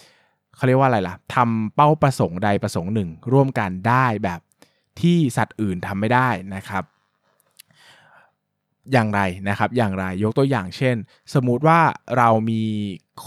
[0.06, 4.40] ำเขาเรียกว่าอะไรล่ะทำเป้าประสงค์ใดประสงค์หนึ่ง ร่วมกันได้แบบ
[5.00, 6.84] ที่สัตว์อื่นทำไม่ได้นะครับ
[8.92, 10.96] อย่างไรนะครับ อย่างไรยกตัวอย่างเช่น
[11.34, 11.80] สมมุติว่า
[12.16, 12.62] เรามี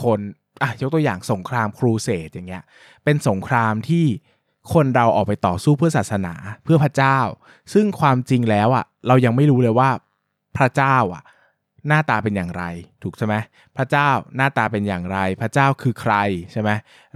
[0.04, 0.20] คน
[0.62, 2.64] อะยกตัวอย่างสงครามครูเสดอย่างเงี้ย
[3.04, 4.06] เป็นสงครามที่
[4.74, 7.18] คนเราออกไปต่อสู้เพื่อศาสนาเพื่อพระเจ้า
[7.74, 9.90] ซึ่งความจริงแล้วอะเรายังไม่รู้เลยว่า
[10.58, 11.24] พระเจ้าอะ
[11.88, 12.64] หน้าตาเป็นอย่างไร
[13.04, 13.36] ถูกใช่ไหม
[13.78, 16.14] พระเจ้าหน้าตาเป็นอย่างไร พระเจ้าคือใคร
[16.52, 16.70] ใช่ไหม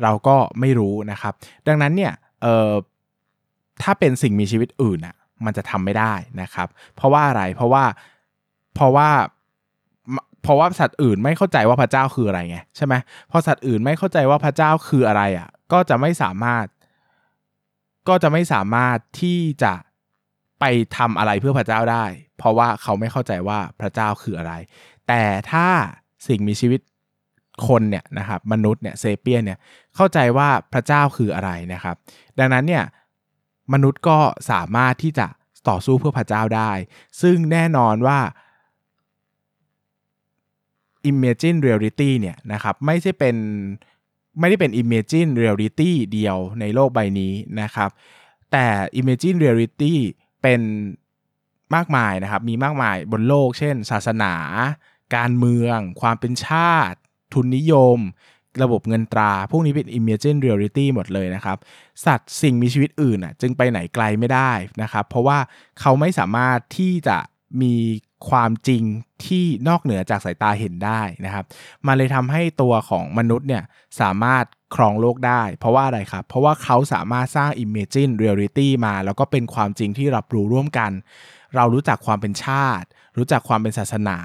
[0.03, 1.33] เราก็ไม่รู้นะครับ
[1.67, 2.71] ดังนั้นเนี่ยเอ่อ
[3.83, 7.83] ถ้าเป็นสิ่งมีชีวิตอื่นอะมันจะทำไม่ได้นะครับ เพราะว่าอะไรเพราะว่า
[8.73, 9.09] เพราะว่า
[10.43, 12.93] เพราะว่าสัตว์อื่นไม่เข้าใจว่าพระเจ้าคืออะไรไงใช่ไหม
[13.31, 16.65] พอสัตว์อื่นไม่เข้าใจว่าพระเจ้าคืออะไรอะ ก็จะไม่สามารถ
[18.07, 19.73] ก็จะไม่สามารถที่จะ
[20.59, 20.63] ไป
[20.97, 22.05] ทำอะไรเพื่อพระเจ้าได้
[22.37, 24.53] เพราะว่าเขาไม่เข้าใจว่าพระเจ้าคืออะไร
[25.07, 25.67] แต่ถ้า
[26.27, 26.81] สิ่งมีชีวิต
[27.67, 29.59] คนเนี่ยนะครับมนุษย์เนี่ยเซเปียนเนี่ย
[29.95, 31.95] เข้าใจว่าพระเจ้าคืออะไรนะครับ
[32.39, 32.83] ดังนั้นเนี่ย
[33.73, 34.17] มนุษย์ก็
[34.51, 35.27] สามารถที่จะ
[35.69, 36.71] ต่อสู้เพื่อพระเจ้าได้
[37.21, 38.19] ซึ่งแน่นอนว่า
[41.11, 43.35] Imagine Reality เนี่ยนะครับไม่ใช่เป็น
[44.39, 47.89] ไม่ได้เป็น Imagine Reality เดียวในโลกใบนี้นะครับ
[48.51, 48.67] แต่
[48.99, 49.93] Imagine Reality
[50.41, 50.61] เป็น
[51.75, 54.33] มากมายนะครับ มีมากมายบนโลก เช่น ศาสนา
[55.15, 56.97] การเมือง ความเป็นชาติ
[57.33, 57.99] ทุนนิยม
[58.63, 61.57] ระบบเงินตรา พวกนี้เป็น Imagine Reality หมดเลยนะครับ
[62.05, 65.37] สัตว์สิ่งมีชีวิตอื่นอะจึงไปไหนไกลไม่ได้นะครับ เพราะว่า
[65.79, 67.17] เขาไม่สามารถที่จะ
[67.61, 67.73] มี
[68.29, 68.83] ความจริง
[69.25, 71.45] ที่นอกเหนือจากสายตาเห็นได้นะครับ
[71.87, 73.63] มันเลยทำให้ตัวของมนุษย์เนี่ย
[74.01, 80.91] สามารถครองโลกได้ เพราะว่าอะไรครับ เพราะว่าเขาสามารถสร้าง Imagine Reality มา แล้วก็เป็นความจริงที่รับรู้ร่วมกัน
[81.55, 84.17] เรารู้จักความเป็นชาติ รู้จักความเป็นศาสนา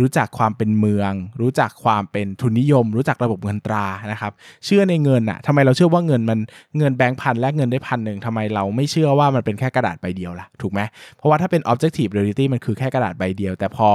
[0.00, 4.32] รู้จักความเป็นเมือง รู้จักความเป็นทุนนิยม รู้จักระบบเงินตรานะครับ
[4.64, 6.38] เชื่อในเงินอะทำไมเราเชื่อว่าเงินมัน
[6.78, 10.80] เงินแบงค์พันแลกเงินได้พันหนึ่งทำไมเราไม่เชื่อว่ามันเป็นแค่กระดาษใบเดียวล่ะถูกไหม
[11.16, 13.88] เพราะว่าถ้าเป็น objective reality มันคือแค่กระดาษใบเดียว แต่พอ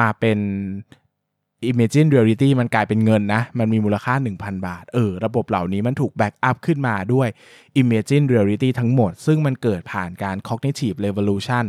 [0.00, 0.38] มาเป็น
[1.72, 7.28] Imagine Reality มันกลายเป็นเงินนะ มันมีมูลค่า 1,000 บาท เออ ระบบเหล่านี้มันถูก back up ขึ้นมาด้วย
[7.82, 11.64] Imagine Reality ทั้งหมด ซึ่งมันเกิดผ่านการ Cognitive Revolution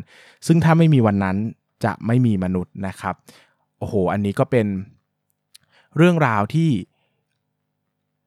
[0.47, 1.37] ซึ่งถ้าไม่มีวันนั้น
[1.83, 3.15] จะไม่มีมนุษย์นะครับ
[3.77, 4.67] โอ้โห อันนี้ก็เป็น
[5.97, 6.71] เรื่องราวที่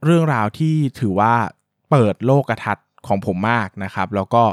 [0.05, 1.35] เรื่องราวที่ถือว่า
[1.91, 4.45] เปิดโลกทัศน์ของผมมากนะครับ แล้วก็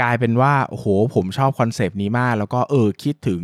[0.00, 3.42] กลายเป็นว่าโอ้โหผมชอบคอนเซปต์นี้มาก แล้วก็เออคิดถึง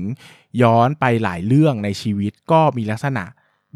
[0.62, 3.24] ย้อนไปหลายเรื่องในชีวิตก็มีลักษณะ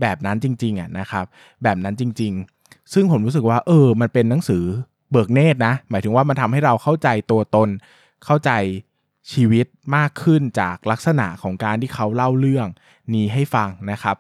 [0.00, 1.24] แบบนั้นจริงๆอะนะครับ
[1.62, 2.32] แบบนั้นจริง
[2.62, 4.64] ๆ ซึ่งผมรู้สึกว่า เออ มันเป็นหนังสือ
[5.10, 7.68] เบิกเนตรนะ หมายถึงว่ามันทำให้เราเข้าใจตัวตน
[8.24, 8.50] เข้าใจ
[9.32, 12.66] ชีวิตมากขึ้นจากลักษณะของการที่เขาเล่าเรื่อง
[13.14, 14.16] นี้ให้ฟังนะครับ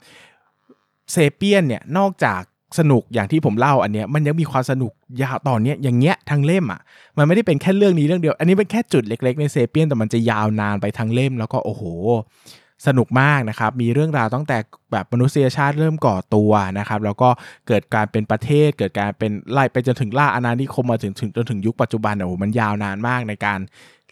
[1.12, 2.42] เซเปียนเนี่ยนอกจาก
[2.78, 6.80] สนุกอย่างที่ผมเล่าอันเนี้ยมันยังมีความสนุกยาวตอนเนี้ยอย่างเงี้ยทั้งเล่มอะ
[7.18, 11.82] มันไม่ได้เป็นแค่เรื่องนี้เรื่องเดียว อันนี้เป็นแค่จุดเล็ก ๆ ในเซเปียนแต่มันจะยาวนานไปทั้งเล่มแล้วก็โอ้โห
[12.86, 14.58] สนุกมากนะครับมีเรื่องราวตั้งแต่
[14.92, 17.28] แบบมนุษยชาติเริ่มก่อตัวนะครับแล้วก็
[17.68, 23.58] เกิดการเป็นประเทศ เกิดการเป็นไล่ไปจนถึงล่าอาณานิคมมาถึงถึงจนถึงยุคปัจจุบันโอ้โหมันยาวนานมากในการ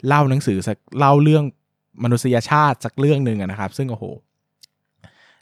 [0.08, 1.44] เล่าหนังสือสักเล่าเรื่อง
[2.04, 4.04] มนุษยชาติสักเรื่องหนึ่งนะครับ ซึ่งโอ้โห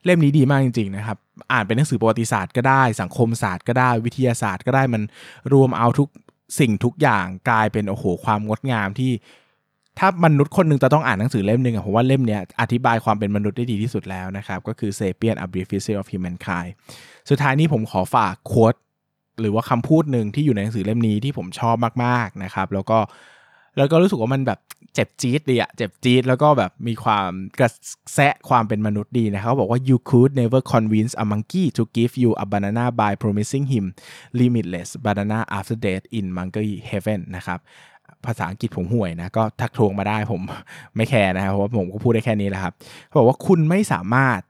[0.05, 1.19] เล่มนี้ดีมากจริงๆนะครับ
[1.53, 5.03] อ่านเป็นหนังสือประวัติศาสตร์ก็ได้ สังคมศาสตร์ก็ได้วิทยาศาสตร์ก็ได้มัน
[5.53, 6.09] รวมเอาทุก
[6.61, 9.13] สิ่งทุกอย่างกลายเป็นโอ้โห ความงดงามที่
[9.99, 16.71] ถ้ามนุษย์คนหนึ่งจะต้องอ่านหนังสือเล่มหนึ่งอะผมว่าเล่มเนี้ยอธิบายความเป็นมนุษย์ได้ดีที่สุดแล้วนะครับ ก็คือ Sapien A Brief History of Humankind
[17.31, 18.75] สุดท้ายนี้ผมขอฝากโค้ด
[19.41, 22.99] หรือว่าคำพูดหนึ่งที่อยู่ในหนังสือเล่มนี้ที่ผมชอบมากๆนะครับ แล้วก็
[23.79, 24.61] แล้วก็รู้สึกว่ามันแบบ
[24.95, 27.69] เจ็บจี๊ดดีอะเจ็บจี๊ดแล้วก็แบบมีความกระ
[28.15, 33.85] แสะความเป็นมนุษย์ดีนะครับเขาบอกว่า you could never convince a monkey to give you a banana by promising him
[34.39, 37.59] limitless banana after death in monkey heaven นะครับ
[38.27, 40.41] ภาษาอังกฤษผมห่วยนะ ก็ทักทวงมาได้ผม
[40.97, 42.73] ไม่แคร์นะครับเพราะว่าผมก็พูดได้แค่นี้แหละครับ
[43.07, 44.41] เขาบอกว่าคุณไม่สามารถ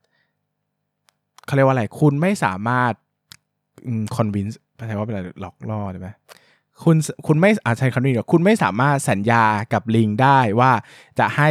[1.46, 2.92] เขาเรียกว่าอะไรคุณไม่สามารถ
[4.16, 6.08] คอนวินส์แปลว่าเป็นอะไรหลอกล่อใช่ไหม
[6.84, 10.72] คุณคุณไม่อาใช้คำนี้หรอกคุณไม่สามารถสัญญากับลิงได้ว่า
[11.18, 11.50] จะให้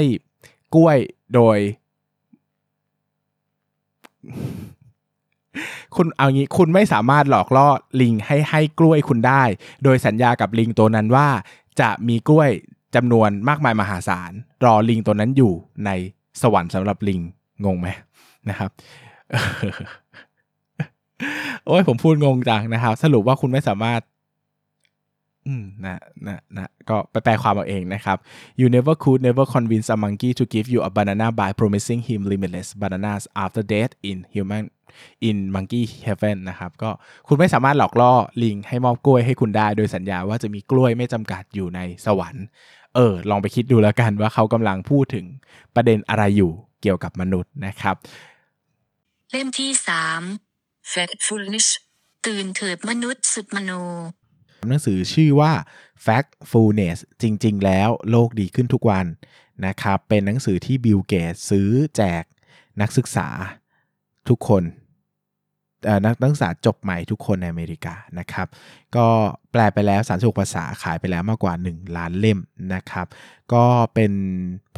[0.76, 0.98] กล้วย
[1.36, 1.58] โดย
[5.96, 7.68] คุณเอางี้คุณไม่สามารถหลอกล่อ
[8.02, 9.44] ลิงให้ให้กล้วยคุณได้
[9.84, 11.28] โดยสัญญากับลิงตัวนั้นว่า
[11.80, 12.50] จะมีกล้วย
[12.96, 14.32] จำนวนมากมายมหาศาล
[14.66, 15.54] รอลิงตัวนั้นอยู่
[15.86, 15.90] ใน
[16.42, 17.22] สวรรค์สำหรับลิง
[17.66, 17.88] งงไหม
[18.50, 18.70] นะครับ
[21.66, 24.02] โอ้ยผมพูดงงจังนะครับ สรุปว่าคุณไม่สามารถ
[25.48, 28.18] อืมนะนะนะก็ไปแปลความเอาเองนะครับ
[28.60, 32.22] you never could never convince a monkey to give you a banana by promising him
[32.32, 34.64] limitless bananas after death in human
[35.28, 36.90] in monkey heaven นะครับ ก็
[37.28, 42.46] คุณไม่สามารถหลอกล่อลิงให้มอบกล้วยให้คุณได้ โดยสัญญาว่าจะมีกล้วยไม่จำกัดอยู่ในสวรรค์
[42.96, 45.26] เออ ลองไปคิดดูแล้วกันว่าเขากำลังพูดถึง
[45.76, 47.96] ประเด็นอะไรอยู่เกี่ยวกับมนุษย์นะครับ
[49.30, 50.22] เล่มที่สาม
[50.92, 51.68] Fatfulness
[52.26, 53.72] ตื่นเถิดมนุษย์สุดมโน
[54.68, 55.52] หนังสือชื่อว่า
[56.06, 59.06] Factfulness จริง ๆ แล้วโลกดีขึ้นทุกวัน
[59.66, 62.24] นะครับ เป็นหนังสือที่บิลเกตซื้อแจก
[62.82, 63.28] นักศึกษา
[64.30, 64.64] ทุกคน
[66.06, 68.48] นักนักศึกษาจบใหม่ทุกคนในอเมริกานะครับ
[68.96, 69.08] ก็
[69.52, 72.40] แปลไปแล้ว 36 ภาษาขายไปแล้วมากกว่า 1 ล้านเล่ม
[72.74, 73.08] นะครับ
[73.54, 74.14] ก็เป็น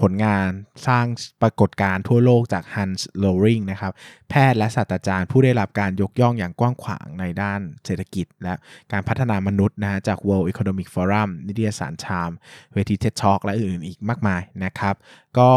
[0.02, 0.48] ผลงาน
[0.88, 1.06] สร้าง
[1.42, 3.94] ปรากฏการณ์ทั่วโลกจาก Hans Loring นะครับ
[4.30, 8.54] แพทย์และศาสตราจารย์ผู้ได้รับการยกย่องอย่างกว้างขวางในด้านเศรษฐกิจ และ
[8.92, 12.32] การพัฒนามนุษย์นะจาก World Economic Forum นิตยสารชาม
[12.74, 14.96] เวที TED Talk และอื่นๆอีกมากมายนะครับ
[15.40, 15.52] ก็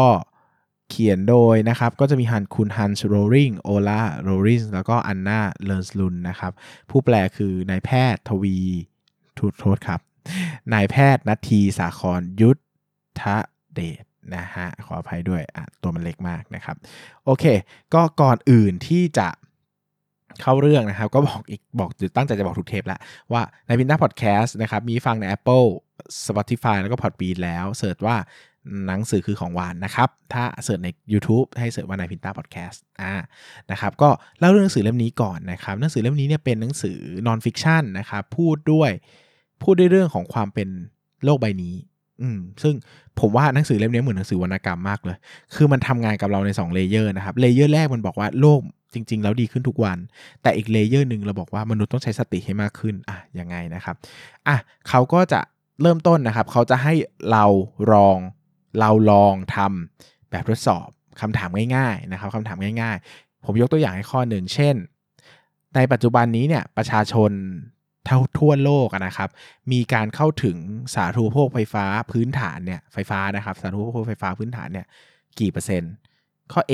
[0.89, 6.51] เขียนโดยนะครับก็จะมีฮันคุณฮันส์โรริงโอลาโรริงแล้วก็อันนาเลนส์ลุนนะครับ
[6.89, 8.57] ผู้แปลคือนายแพทย์ทวี
[9.37, 9.99] ทุโทษครับ
[10.73, 12.57] นายแพทย์นัททีสาครยุท
[13.21, 13.23] ธ
[13.75, 14.03] เดช
[14.35, 16.75] นะฮะขออภัยด้วยอะตัวมันเล็กมากนะครับ
[17.25, 17.45] โอเค
[17.93, 19.29] ก็ก่อนอื่นที่จะ
[20.41, 22.99] เข้าเรื่องนะครับ ก็บอกอีกบอกตั้งใจจะบอกทุกเทปแล้ว
[23.31, 25.67] ว่านายพินต้าพอดแคสต์นะครับ มีฟังใน Apple
[26.27, 28.15] Spotify แล้วก็ Podbean แล้ว search ว่า
[28.87, 33.13] หนังสือคือของหวานนะครับ ถ้า search ใน YouTube ให้ search ว่านายพินต้าพอดแคสต์อ่า
[33.71, 36.97] นะครับก็เล่าเรื่องหนังสือเล่มนี้ก่อนนะครับหนังสือเล่มนี้เนี่ยเป็นหนังสือ
[37.27, 38.91] non-fiction นะครับพูดด้วย
[39.61, 40.69] พูดด้วยเรื่องของความเป็น
[41.25, 41.75] โลกใบนี้
[42.21, 42.73] อืมซึ่ง
[43.19, 45.17] ผมว่าหนังสือเล่มนี้เหมือนหนังสือวรรณกรรมมากเลย
[45.55, 48.59] คือมันทำงานกับเราใน2 layer นะครับ layer แรกมันบอกว่าโลก
[48.93, 49.97] จริง ๆ แล้วดีขึ้นทุกวัน
[50.41, 53.95] แต่อีกเลเยอร์หนึ่งเราบอกว่ามนุษย์ต้องใช้สติให้มากขึ้นอะยังไงนะครับ
[54.47, 54.57] อะ
[54.89, 55.39] เขาก็จะ
[55.81, 56.93] เริ่มต้นนะครับ เขาจะให้
[57.31, 57.45] เรา
[57.91, 58.17] ลอง
[58.79, 60.87] เราลองทำแบบทดสอบ
[61.21, 64.75] คำถามง่ายๆนะครับคำถามง่าย ๆ ผมยกตัวอย่างให้ข้อหนึ่งเช่น
[65.75, 67.31] ในปัจจุบันนี้เนี่ยประชาชน
[68.05, 69.29] เท่าทั่วโลกนะครับ
[69.71, 70.57] มีการเข้าถึง
[70.95, 74.85] สาธารณูปโภคไฟฟ้าพื้นฐานเนี่ยไฟฟ้านะครับสาธารณูปโภคไฟฟ้าพื้นฐานเนี่ย
[75.39, 75.93] กี่เปอร์เซ็นต์
[76.53, 76.73] ข้อ A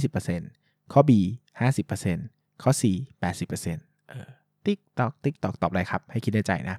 [0.00, 1.12] 20%ข้อ B
[1.90, 2.82] 50%ข้อ C
[3.42, 4.28] 80%เออ
[4.64, 6.76] ติ๊กตอกติ๊กตอกตอบอะไรครับ ให้คิดในใจนะ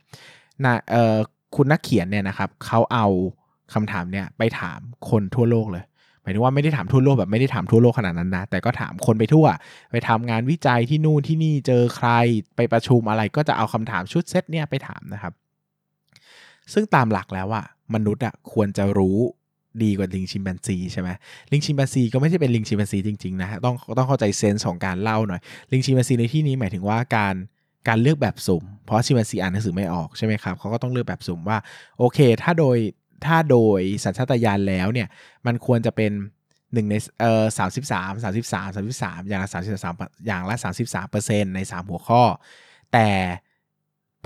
[0.64, 1.18] นะเออ
[1.56, 3.08] คุณนักเขียนเนี่ยนะครับเขาเอา
[3.74, 5.84] คำถามเนี่ยไปถามคนทั่วโลกเลย
[6.22, 9.46] หมายถึงว่าไม่ได้ถามทั่วโลกแบบไม่ได้ถามทั่วโลกขนาดนั้นนะ แต่ก็ถามคนไปทั่ว
[9.92, 12.10] ไปทำงานวิจัยที่นู่นที่นี่เจอใคร
[12.56, 15.34] ไปประชุมอะไรก็จะเอาคำถามชุดเซตเนี่ยไปถามนะครับ
[16.74, 19.18] ซึ่งตามหลักแล้วอะมนุษย์อะควรจะรู้
[19.84, 21.10] ดีกว่าลิงชิมแปนซีใช่ไหม
[21.52, 27.36] ลิงชิมแปนซีก็ไม่ใช่เป็นลิงชิมแปนซีจริงๆนะต้องต้องเข้าใจเซนส์ของการเล่าหน่อย ลิงชิมแปนซีในที่นี้หมายถึงว่าการ
[27.88, 31.58] การเลือกแบบสุ่มเพราะชิมแปนซีอ่านหนังสือไม่ออกใช่ไหมครับเขาก็ต้องเลือกแบบสุ่มว่า
[31.98, 32.78] โอเค ถ้าโดย
[33.26, 35.08] ถ้าโดยสัญชาตญาณแล้วเนี่ย
[35.46, 36.12] มันควรจะเป็น
[36.74, 39.94] หนึ่งในเอ่อสามสิบสามสามสิบสามสามสิบสามอย่างละสามสิบสาม
[40.28, 42.24] อย่างละสามสิบสามเปอร์เซ็นต์ในสามหัวข้อ
[42.94, 43.08] แต่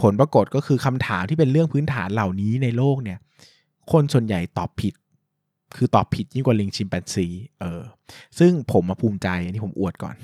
[0.01, 3.19] ผลปรากฏก็คือคำถามที่เป็นเรื่องพื้นฐานเหล่านี้ในโลกเนี่ย
[3.91, 4.93] คนส่วนใหญ่ตอบผิด
[5.75, 7.27] คือตอบผิดยิ่งกว่าลิงชิมแปนซี
[7.59, 7.81] เออ
[8.39, 10.15] ซึ่งผมมาภูมิใจอันนี้ผมอวดก่อน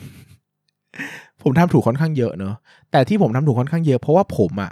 [1.42, 2.56] ผมทำถูกค่อนข้างเยอะเนอะ
[2.92, 4.72] แต่ที่ผมทำถูกค่อนข้างเยอะเพราะว่าผมอะ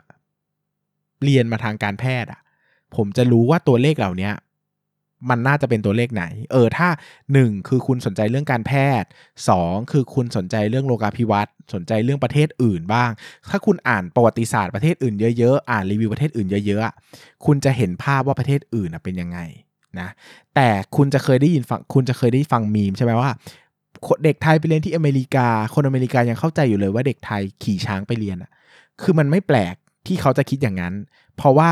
[1.24, 2.40] เรียนมาทางการแพทย์อะ
[2.96, 4.32] ผมจะรู้ว่าตัวเลขเหล่านี้
[5.30, 6.88] มันน่าจะเป็นตัวเลขไหน เออ ถ้า
[7.28, 9.10] 1 คือคุณสนใจเรื่องการแพทย์
[9.50, 13.10] 2 คือคุณสนใจเรื่องโลกาภิวัตน์สนใจเรื่องประเทศอื่นบ้าง
[13.50, 19.40] ถ้าคุณอ่านประวัติศาสตร์ประเทศอื่นเยอะๆ อ่านรีวิวประเทศอื่นเยอะๆ คุณจะเห็นภาพว่าประเทศอื่นเป็นยังไง
[20.00, 20.10] นะ
[20.56, 23.32] แต่คุณจะเคยได้ยินฟัง คุณจะเคยได้ฟังมีมใช่ไหมว่า
[24.24, 28.52] เด็กไทยไปเรียนที่อเมริกา คนอเมริกายังเข้าใจอยู่เลยว่าเด็กไทยขี่ช้างไปเรียนอะ
[29.02, 29.76] คือมันไม่แปลก
[30.08, 30.94] ที่เขาจะคิดอย่างนั้น
[31.38, 31.72] เพราะว่า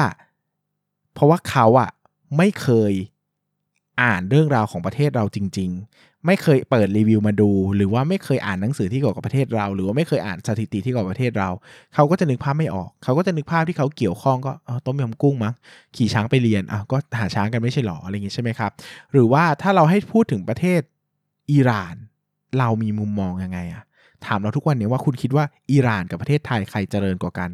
[1.21, 1.89] ราะว่าเขาอะ
[2.37, 2.93] ไม่เคย
[4.01, 11.49] อ่านเรื่องราวของประเทศเราจริง ๆ ไม่เคยเปิดรีวิวมาดู หรือว่าไม่เคยอ่านหนังสือที่เกี่ยวกับประเทศเรา หรือว่าไม่เคยอ่านสถิติที่เกี่ยวกับประเทศเรา
[11.93, 14.51] เขาก็จะนึกภาพไม่ออก เขาก็จะนึกภาพที่เขาเกี่ยวข้องก็
[14.85, 15.53] ต้มยำกุ้งมั้ง
[15.95, 18.71] ขี่ช้างไปเรียนอะก็หาช้างกันไม่ใช่หรออะไรอย่างงี้ใช่ไหมครับ
[19.11, 20.81] หรือว่าถ้าเราให้พูดถึงประเทศ
[21.51, 21.95] อิหร่าน
[22.59, 23.83] เรามีมุมมองยังไงอะ
[24.25, 27.49] ถามเราทุกวันนี้ว่าคุณคิดว่าอิหร่านกับประเทศไทยใครเจริญกว่ากัน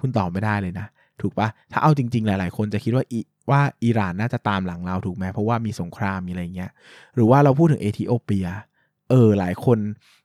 [0.00, 0.86] คุณตอบไม่ได้เลยนะ
[1.20, 3.04] ถูกปะถ้าเอาจริง ๆ หลาย ๆ คนจะคิดว่า
[3.50, 6.70] ว่าอิหร่านน่าจะตามหลังเราถูกไหมเพราะว่ามีสงครามมีอะไรเงี้ย
[7.14, 8.46] หรือว่าเราพูดถึงเอธิโอเปีย
[9.10, 9.78] เออหลายคน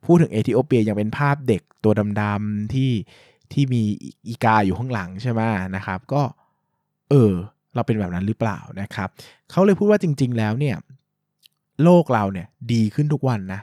[0.06, 2.92] พูดถึงเอธิโอเปียยังเป็นภาพเด็กตัวดำๆที่
[3.54, 3.82] ที่มี
[4.28, 5.42] อีกาอยู่ข้างหลังใช่ไหม
[5.76, 6.22] นะครับ ก็
[7.10, 7.34] เออ
[7.76, 9.10] เราเป็นแบบนั้นหรือเปล่านะครับ
[9.52, 10.76] เขาเลยพูดว่าจริง ๆ แล้วเนี่ย
[11.84, 13.62] โลกเราเนี่ยดีขึ้นทุกวันนะ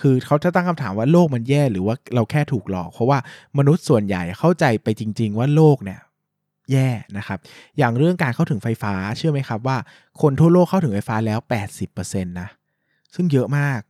[0.00, 3.18] คือเขาจะตั้งคำถามว่าโลกมันแย่หรือว่าเราแค่ถูกหลอก เพราะว่า
[3.58, 6.00] มนุษย์ส่วนใหญ่เข้าใจไปจริง ๆ ว่าโลกเนี่ย
[6.72, 7.38] แย่นะครับ
[7.78, 9.76] อย่างเรื่องการเข้าถึงไฟฟ้าเชื่อไหมครับว่า
[10.22, 11.38] คนทั่วโลกเข้าถึงไฟฟ้าแล้ว
[11.84, 12.48] 80%นะ
[13.14, 13.80] ซึ่งเยอะมาก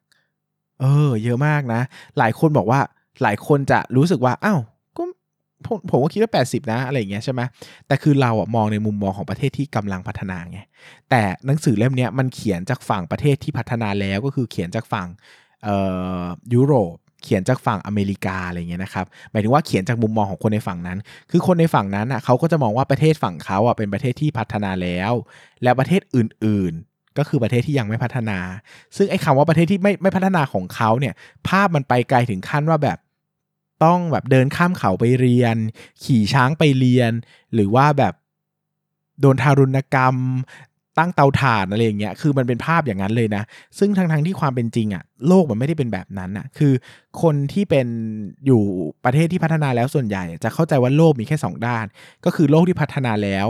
[0.81, 1.81] เออ เยอะมากนะ
[2.19, 2.81] หลายคนบอกว่า
[3.23, 4.61] หลายคนจะรู้สึกว่าอ้าว
[4.97, 5.03] ก็
[5.67, 7.41] ผมผมก็คิดว่า 80 นะอะไรอย่างเงี้ยใช่ไหม
[7.87, 10.59] แต่คือเราอะมองในมุมมองของประเทศที่กำลังพัฒนาไง
[11.11, 15.09] แต่หนังสือเล่มนี้มันเขียนจากฝั่งประเทศที่พัฒนาแล้วก็คือเขียนจากฝั่ง
[16.55, 20.99] ยุโรป เขียนจากฝั่งอเมริกาอะไรเงี้ยนะครับหมายถึงว่าเขียนจากมุมมองของคนในฝั่งนั้น
[21.31, 25.13] คือคนในฝั่งนั้นอะเขาก็จะมองว่าประเทศฝั่งเขาอะเป็นประเทศที่พัฒนาแล้ว
[25.63, 26.75] และประเทศอื่น
[27.19, 28.39] ก็คือประเทศที่ยังไม่พัฒนา
[28.97, 31.15] ซึ่งไอ้คำว่าประเทศที่ไม่ไม่พัฒนาของเขาเนี่ย
[31.49, 32.99] ภาพมันไปไกลถึงขั้นว่าแบบ
[33.85, 35.57] ต้องแบบเดินข้ามเขาไปเรียน
[36.05, 37.13] ขี่ช้างไปเรียน
[37.55, 38.15] หรือว่าแบบ
[39.21, 40.17] โดนทารุณกรรม
[41.01, 43.43] ตั้งเตาถ่านอะไรอย่างเงี้ยคือมันเป็นภาพอย่างนั้นเลยนะ
[43.79, 46.73] ซึ่งทั้งทงๆที่ความเป็นจริงอะโลกมันไม่ได้เป็นแบบนั้นอะคือ
[47.23, 47.87] คนที่เป็น
[48.47, 48.63] อยู่
[49.05, 51.87] ประเทศที่พัฒนาแล้วส่วนใหญ่ จะเข้าใจว่าโลกมีแค่สองด้าน
[52.25, 53.47] ก็คือโลกที่พัฒนาแล้ว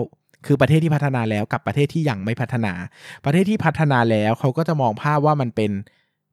[0.46, 2.72] คือประเทศที่พัฒนาแล้วกับประเทศที่ยังไม่พัฒนา
[3.24, 5.70] ประเทศที่พัฒนาแล้วเขาก็จะมองภาพว่ามันเป็น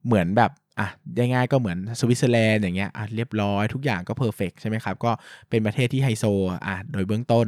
[0.05, 0.87] เหมือนแบบ อะ
[1.17, 5.11] ง่ายๆก็เหมือนสวิตเซอร์แลนด์อย่างเงี้ยอะเรียบร้อยทุกอย่างก็ perfect ใช่ไหมครับ ก็
[5.49, 6.25] เป็นประเทศที่ไฮโซ
[6.65, 7.45] อะโดยเบื้องต้น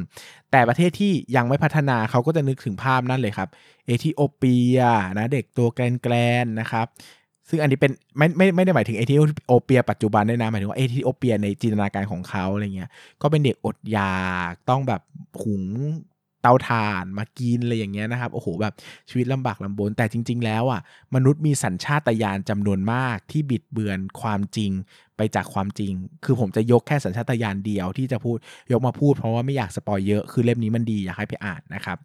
[0.52, 3.50] แต่ประเทศที่ยังไม่พัฒนาเขาก็จะนึกถึงภาพนั่นเลยครับ
[3.86, 4.80] เอธิโอเปีย
[5.18, 6.14] นะเด็กตัวแกร
[6.44, 6.88] นๆนะครับ
[7.50, 9.16] ซึ่งอันนี้เป็นไม่ไม่ไม่ได้หมายถึงเอธิ
[9.48, 12.90] โอเปียปัจจุบันด้วยนะหมายถึงว่าเอธิโอเปียในจินตนาการของเขาอะไรเงี้ย
[13.22, 15.02] ก็เป็นเด็กอดอยากต้องแบบ
[15.42, 15.64] หุง
[16.42, 18.74] เตาถ่านมากินอะไรอย่างเงี้ยนะครับโอ้โหแบบ
[19.10, 20.82] ชีวิตลำบากลำบน แต่จริง ๆ แล้วอะ
[21.16, 24.72] มนุษย์มีสัญชาตญาณจำนวนมากที่บิดเบือนความจริง
[25.18, 25.94] ไปจากความจริง
[26.26, 28.38] คือผมจะยกแค่สัญชาตญาณเดียวที่จะพูด
[28.72, 31.98] ยกมาพูดเพราะว่าไม่อยาก spoil เยอะคือเล่มนี้มันดีอยากให้ไปอ่านนะครับ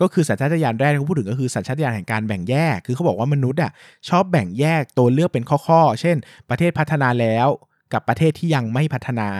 [0.00, 3.72] ก็คือสัญชาตญาณแรกที่เขาพูดถึงก็คือสัญชาตญาณแห่งการแบ่งแยก คือเขาบอกว่ามนุษย์อะ
[4.08, 6.16] ชอบแบ่งแยกตัวเลือกเป็นข้อๆ เช่น
[6.50, 7.48] ประเทศพัฒนาแล้ว
[7.92, 9.30] กับประเทศที่ยังไม่พัฒนา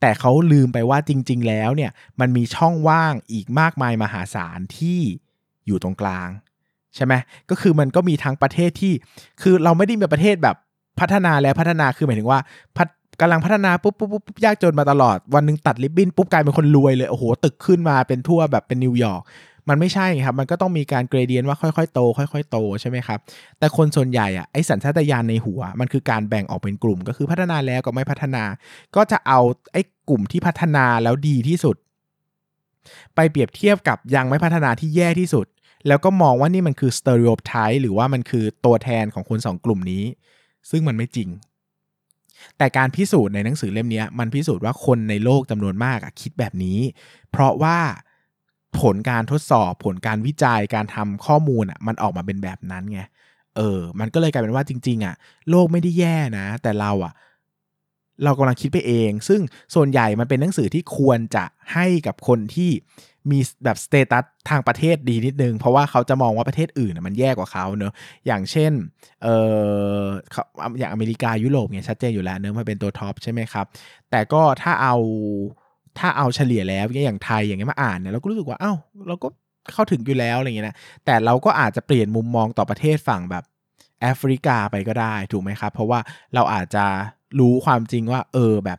[0.00, 1.90] แต่เขาลืมไปว่าจริง ๆ แล้วเนี่ย
[2.20, 5.00] มันมีช่องว่างอีกมากมายมหาศาลที่
[5.66, 6.28] อยู่ตรงกลาง
[6.94, 7.14] ใช่ไหม
[7.50, 8.92] ก็คือมันก็มีทั้งประเทศที่
[9.42, 10.56] คือเราไม่ได้มีประเทศแบบ
[11.00, 12.40] พัฒนาแล้วพัฒนาคือหมายถึงว่า
[12.76, 12.88] พัฒ
[13.20, 19.22] กำลังพัฒนาปุ๊บปุ๊บปุ๊บยากจนมาตลอดวันหนึงตัดริบบิ้นปุ๊บกลายเป็นคนรวยเลยโอ้โหตึกขึ้นมาเป็นทั่วแบบเป็นนิวยอร์ก
[19.68, 23.18] มันไม่ใช่ครับ มันก็ต้องมีการเกรเดียนว่าค่อยๆโต ค่อยๆโตใช่ไหมครับ
[23.58, 28.44] แต่คนส่วนใหญ่อะไอสัญชาตญาณในหัว มันคือการแบ่งออกเป็นกลุ่ม ก็คือพัฒนาแล้วกับไม่พัฒนา
[28.96, 29.40] ก็จะเอา
[29.72, 31.76] ไอ้กลุ่มที่พัฒนาแล้วดีที่สุด
[33.14, 35.46] ไปเปรียบเทียบกับยังไม่พัฒนาที่แย่ที่สุด
[35.88, 40.04] แล้วก็มองว่านี่มันคือสเตอริโอไทป์หรือว่ามันคือตัวแทนของคนสองกลุ่มนี้
[40.70, 41.28] ซึ่งมันไม่จริง
[42.58, 46.78] แต่การพิสูจน์ในหนังสือเล่มนี้มันพิสูจน์ว่าคนในโลกจำนวนมากอะคิดแบบนี้
[47.30, 47.78] เพราะว่า
[48.80, 53.00] ผลการทดสอบผลการวิจัยการทำข้อมูลอะมันออกมาเป็นแบบนั้นไง
[53.56, 55.14] เออ มันก็เลยกลายเป็นว่าจริง ๆ อะ
[55.50, 57.12] โลกไม่ได้แย่นะ แต่เราอะ
[58.24, 59.40] เรากำลังคิดไปเอง ซึ่ง
[59.74, 62.70] ส่วนใหญ่มันเป็นหนังสือที่ควรจะให้กับคนที่
[63.30, 67.92] มีแบบสเตตัสทางประเทศดีนิดนึง เพราะว่าเขาจะมองว่าประเทศอื่นมันแย่กว่าเขาเนอะ
[68.26, 68.72] อย่างเช่น
[69.22, 69.28] เอ
[69.98, 70.02] อ
[70.78, 73.66] อย่างอเมริกายุโรปเนี่ยชัดเจนอยู่แล้วเนอะมันเป็นตัวท็อปใช่ไหมครับ
[74.10, 74.96] แต่ก็ถ้าเอา
[75.98, 78.72] ถ้าเอาเฉลี่ยแล้วอย่างไทยอย่างเงี้ยมาอ่านเนี่ยเราก็รู้สึกว่าเอ้า
[79.08, 79.28] เราก็
[79.72, 83.44] เข้าถึงอยู่แล้วอะไรเงี้ยนะแต่เราก็อาจจะเปลี่ยนมุมมองต่อประเทศฝั่งแบบ
[84.00, 86.00] แอฟริกาไปก็ได้ถูกไหมครับ เพราะว่า
[86.34, 86.84] เราอาจจะ
[87.38, 88.78] รู้ความจริงว่า เออแบบ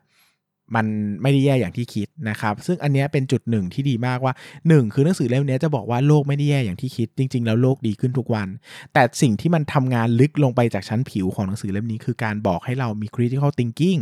[0.76, 0.86] มัน
[1.22, 8.48] ไม่ได้แย่อย่างที่คิดนะครับ ซึ่งอันนี้เป็นจุดหนึ่งที่ดีมากว่า 1 คือหนังสือเล่มนี้จะบอกว่าโลกไม่ได้แย่อย่างที่คิด จริง ๆ แล้วโลกดีขึ้นทุกวัน
[8.94, 14.02] แต่สิ่งที่มันทำงานลึกลงไปจากชั้นผิวของหนังสือเล่มนี้คือการบอกให้เรามี critical thinking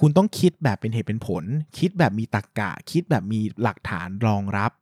[0.00, 1.44] คุณต้องคิดแบบเป็นเหตุเป็นผล
[1.78, 4.72] คิดแบบมีตรรกกะ คิดแบบมีหลักฐานรองรับ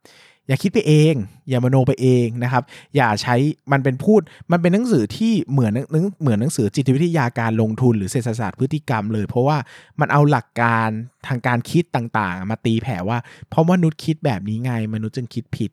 [0.47, 1.13] อย่าคิดไปเอง
[1.49, 2.63] อย่ามโนไปเองนะครับ
[2.95, 3.35] อย่าใช้
[3.71, 4.21] มันเป็นพูด
[4.51, 5.73] มันเป็นหนังสือที่เหมือน
[6.21, 9.57] เหมือนหนังสือจิตวิทยาการลงทุนหรือเศรษฐศาสตร์พฤติกรรมเลย เพราะว่า
[9.99, 10.89] มันเอาหลักการ
[11.27, 13.17] ทางการคิดต่างๆ มาตีแผ่ว่า
[13.49, 15.71] เพราะมนุษย์คิดแบบนี้ไง มนุษย์จึงคิดผิด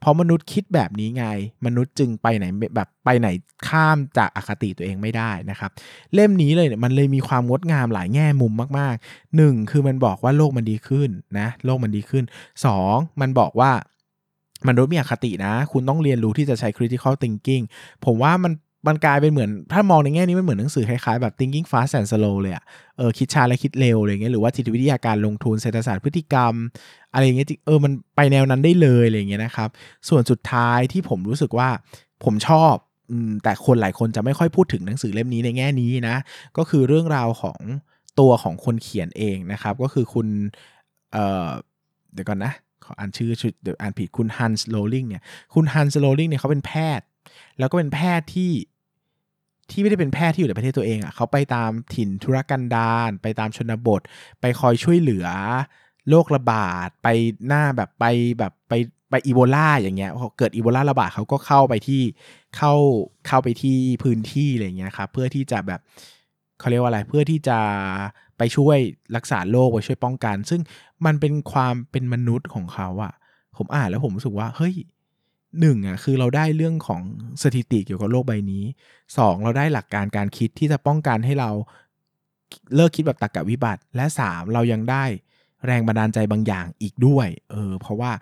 [0.00, 1.24] เพราะมนุษย์คิดแบบนี้ไง
[1.66, 2.44] มนุษย์จึงไปไหน
[2.76, 3.28] แบบไปไหน
[3.68, 5.70] ข้ามจากอคติตัวเองไม่ได้นะครับ
[6.14, 12.24] เล่มนี้เลยเนี่ยมันเลยมีความงดงามหลายแง่มุมมากๆหนึ่งคือมันบอกว่าโลกมันดีขึ้นนะโลกมันดีขึ้น
[12.64, 13.72] สองมันบอกว่า
[14.68, 17.64] มนุษย์มีอคตินะ คุณต้องเรียนรู้ที่จะใช้ critical thinking
[18.04, 18.52] ผมว่ามัน
[18.86, 22.64] มันกลายเป็นเหมือน ถ้ามองในแง่นี้มันเหมือนหนังสือคล้ายๆแบบ thinking fast and slow เลยอะ
[22.98, 26.54] เออคิดช้าและคิดเร็วอะไรเงี้ยหรือว่าจิตวิทยาการลงทุนเศรษฐศาสตร์พฤติกรรม
[27.12, 29.68] อะไรเงี้ยเออมันไปแนวนั้นได้เลยอะไรเงี้ยนะครับ
[30.08, 31.68] ส่วนสุดท้ายที่ผมรู้สึกว่า
[32.24, 32.74] ผมชอบ
[33.44, 36.16] แต่คนหลายคนจะไม่ค่อยพูดถึงหนังสือเล่มนี้ในแง่นี้นะ
[36.56, 37.58] ก็คือเรื่องราวของ
[38.20, 40.26] ตัวของคนเขียนเองนะครับ ก็คือคุณ
[41.12, 42.52] เเดี๋ยวก่อนนะ
[42.84, 43.30] ขออ่านชื่อ
[43.62, 45.22] เดี๋ยวอ่านผิดคุณฮันส์โรลิงเนี่ย
[45.54, 47.06] คุณฮันส์โรลิงเนี่ยเขาเป็นแพทย์
[47.58, 48.50] แล้วก็เป็นแพทย์ที่
[49.72, 54.00] ที่ไม่ได้เป็นแพทย์ที่อยู่ในประเทศตัวเองอะ่ะเขาไปตามถิ่นธุรกันดารไปตามชนบท
[54.40, 55.26] ไปคอยช่วยเหลือ
[56.08, 57.08] โรคระบาด ไป
[57.46, 58.04] หน้าแบบไป
[58.38, 58.72] แบบไป
[59.10, 62.02] ไปอีโบลาอย่างเงี้ยพอเกิดอีโบลาระบาดเขาก็เข้าไปที่
[62.56, 62.72] เข้า
[63.26, 65.80] เข้าไปที่พื้นที่อะไรเงี้ยครับเพื่อที่จะแบบ
[66.58, 67.58] เขาเรียกว่าอะไรเพื่อที่จะ
[68.38, 68.78] ไปช่วย
[69.16, 70.60] รักษาโรคไปช่วยป้องกัน ซึ่ง
[71.06, 73.12] มันเป็นความเป็นมนุษย์ของเขาอะ
[73.56, 74.74] ผมอ่านแล้วผมรู้สึกว่าเฮ้ย
[75.60, 77.02] หนึ่งอะคือเราได้เรื่องของ
[77.42, 78.64] สถิติเกี่ยวกับโลกใบนี้
[79.18, 81.50] สองเราได้หลักการการคิดที่จะป้องกันให้เรา
[82.74, 85.04] เลิกคิดแบบตรรกะวิบัติ และสามเรายังได้
[85.66, 88.12] แรงบันดาลใจบางอย่างอีกด้วยเออเพราะว่า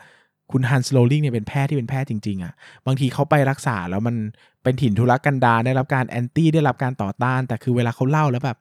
[0.52, 2.52] คุณฮันส์ โรสลิงเนี่ยเป็นแพทย์ที่เป็นแพทย์จริง ๆอะ่ะ
[2.86, 4.16] บางทีเขาไปรักษาแล้วมัน
[4.62, 8.58] เป็นถิ่นทุรกันดารได้รับการ anti ได้รับการต่อต้าน แต่คือเวลาเขาเล่าแล้วแบบ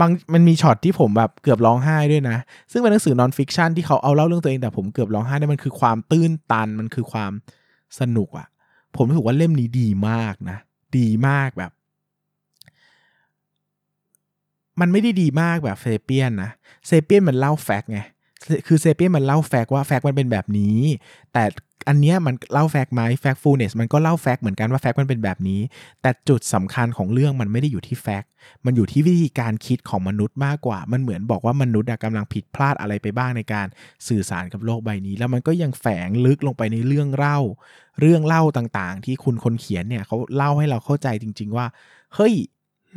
[0.00, 2.36] บางมันมีช็อตที่ผมแบบเกือบร้องไห้ด้วยนะ
[2.72, 7.32] ซึ่งเป็นหนังสือ non-fiction ที่เขาเอาเล่าเรื่องตัวเองแต่ผมเกือบร้องไห้ได้มันคือความตื้นตันมันคือความ
[7.98, 8.46] สนุกอะ่ะ
[8.96, 10.58] ผมรู้สึกว่าเล่มนี้ดีมากนะ
[10.98, 11.72] ดีมากแบบ
[14.80, 16.50] มันไม่ได้ดีมากแบบเซเปียนนะ
[16.86, 18.00] เซเปียนมันเล่าแฟกต์ไง
[18.66, 20.78] คือเซเปียนมันเล่าแฟกว่าแฟกมันเป็นแบบนี้
[21.32, 21.44] แต่
[21.88, 25.60] อันเนี้ยมันเล่าแฟกไหมแฟกฟูลเนสมันก็เล่าแฟกเหมือนกันว่าแฟกมันเป็นแบบนี้
[26.02, 28.24] แต่จุดสำคัญของเรื่องมันไม่ได้อยู่ที่แฟก
[28.64, 33.66] มันอยู่ที่วิธีการคิดของมนุษย์มากกว่า มันเหมือนบอกว่ามนุษย์อะกำลังผิดพลาดอะไรไปบ้างในการ
[34.08, 37.38] สื่อสารกับโลกใบนี้ แล้วมันก็ยังแฝงลึกลงไปในเรื่องเล่า
[38.00, 41.66] เรื่องเล่าต่างๆ ที่คุณคนเขียนเนี่ยเขาเล่าให้เราเข้าใจจริง ๆ ว่า
[42.14, 42.34] เฮ้ย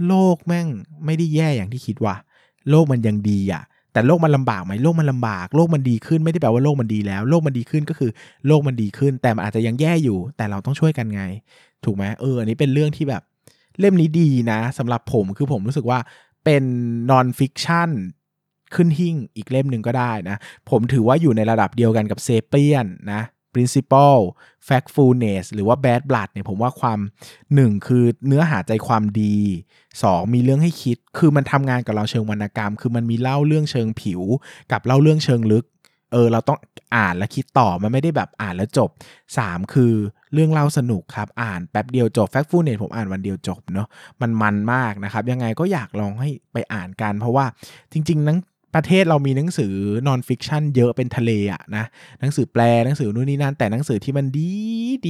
[0.07, 0.67] โลกแม่ง
[1.05, 2.15] ไม่ได้แย่อย่างที่คิดว่ะ
[2.69, 3.63] โลกมันยังดีอะ
[3.97, 8.11] แต่โลกมันลำบากไหมโลกมันลำบากโลกมันดีขึ้นไม่ได้แปลว่าโลกมันดีแล้ว โลกมันดีขึ้นก็คือ
[8.47, 11.23] โลกมันดีขึ้น แต่มันอาจจะยังแย่อยู่ แต่เราต้องช่วยกันไง
[11.85, 13.21] ถูกไหมเอออันนี้เป็นเรื่องที่แบบ
[13.79, 15.99] เล่มนี้ดีนะสำหรับผมคือผมรู้สึกว่า
[16.45, 16.63] เป็น
[17.09, 17.89] non-fiction
[18.75, 20.37] ขึ้นหิ้งอีกเล่มหนึ่งก็ได้นะ
[20.69, 23.21] ผมถือว่าอยู่ในระดับเดียวกันกับเซเปียนนะ
[23.57, 24.21] principle
[24.67, 26.99] factfulness หรือว่า bad blood เนี่ยผมว่าความ
[27.55, 29.37] หนึ่งคือเนื้อหาใจความดี
[29.85, 34.21] 2มีเรื่องให้คิด คือมันทำงานกับเราเชิงวรรณกรรม คือมันมีเล่าเรื่องเชิงผิว
[34.71, 35.65] กับเล่าเรื่องเชิงลึก
[36.13, 36.59] เออ เราต้อง
[36.95, 38.89] อ่านและคิดต่อ มันไม่ได้แบบอ่านแล้วจบ
[39.31, 39.93] 3 คือ
[40.33, 43.87] เรื่องเล่าสนุกครับ อ่านแป๊บเดียวจบ factfulness ผมอ่านวันเดียวจบเนาะ
[44.21, 47.45] มันมันมากนะครับ ยังไงก็อยากลองให้ไปอ่านกัน เพราะว่า
[47.91, 48.37] จริง ๆ นั้น
[48.77, 49.73] ประเทศเรามีหนังสือ
[50.07, 51.85] non-fiction เยอะเป็นทะเลอะนะ
[52.19, 54.51] หนังสือแปลหนังสือนู่นนี่นั่นแต่หนังสือที่มันดี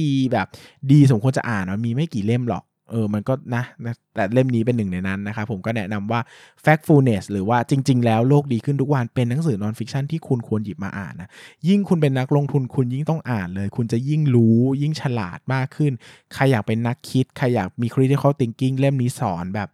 [0.08, 0.46] ีแบบ
[0.92, 6.20] ดีสมควรจะอ่านมันมีไม่กี่เล่มหรอก เออมันก็นะนะ แต่เล่มนี้เป็นหนึ่งในนั้นนะครับผมก็แนะนำว่า
[6.64, 11.28] factfulness หรือว่าจริง ๆ แล้วโลกดีขึ้นทุกวันเป็นหนังสือ non-fiction ที่คุณควรหยิบมาอ่านนะ
[11.68, 15.92] ยิ่งคุณเป็นนักลงทุนคุณยิ่งต้องอ่านเลย คุณจะยิ่งรู้ยิ่งฉลาดมากขึ้น
[16.34, 19.68] ใครอยากเป็นนักคิด ใครอยากมี critical thinking เล่มนี้สอนแบบ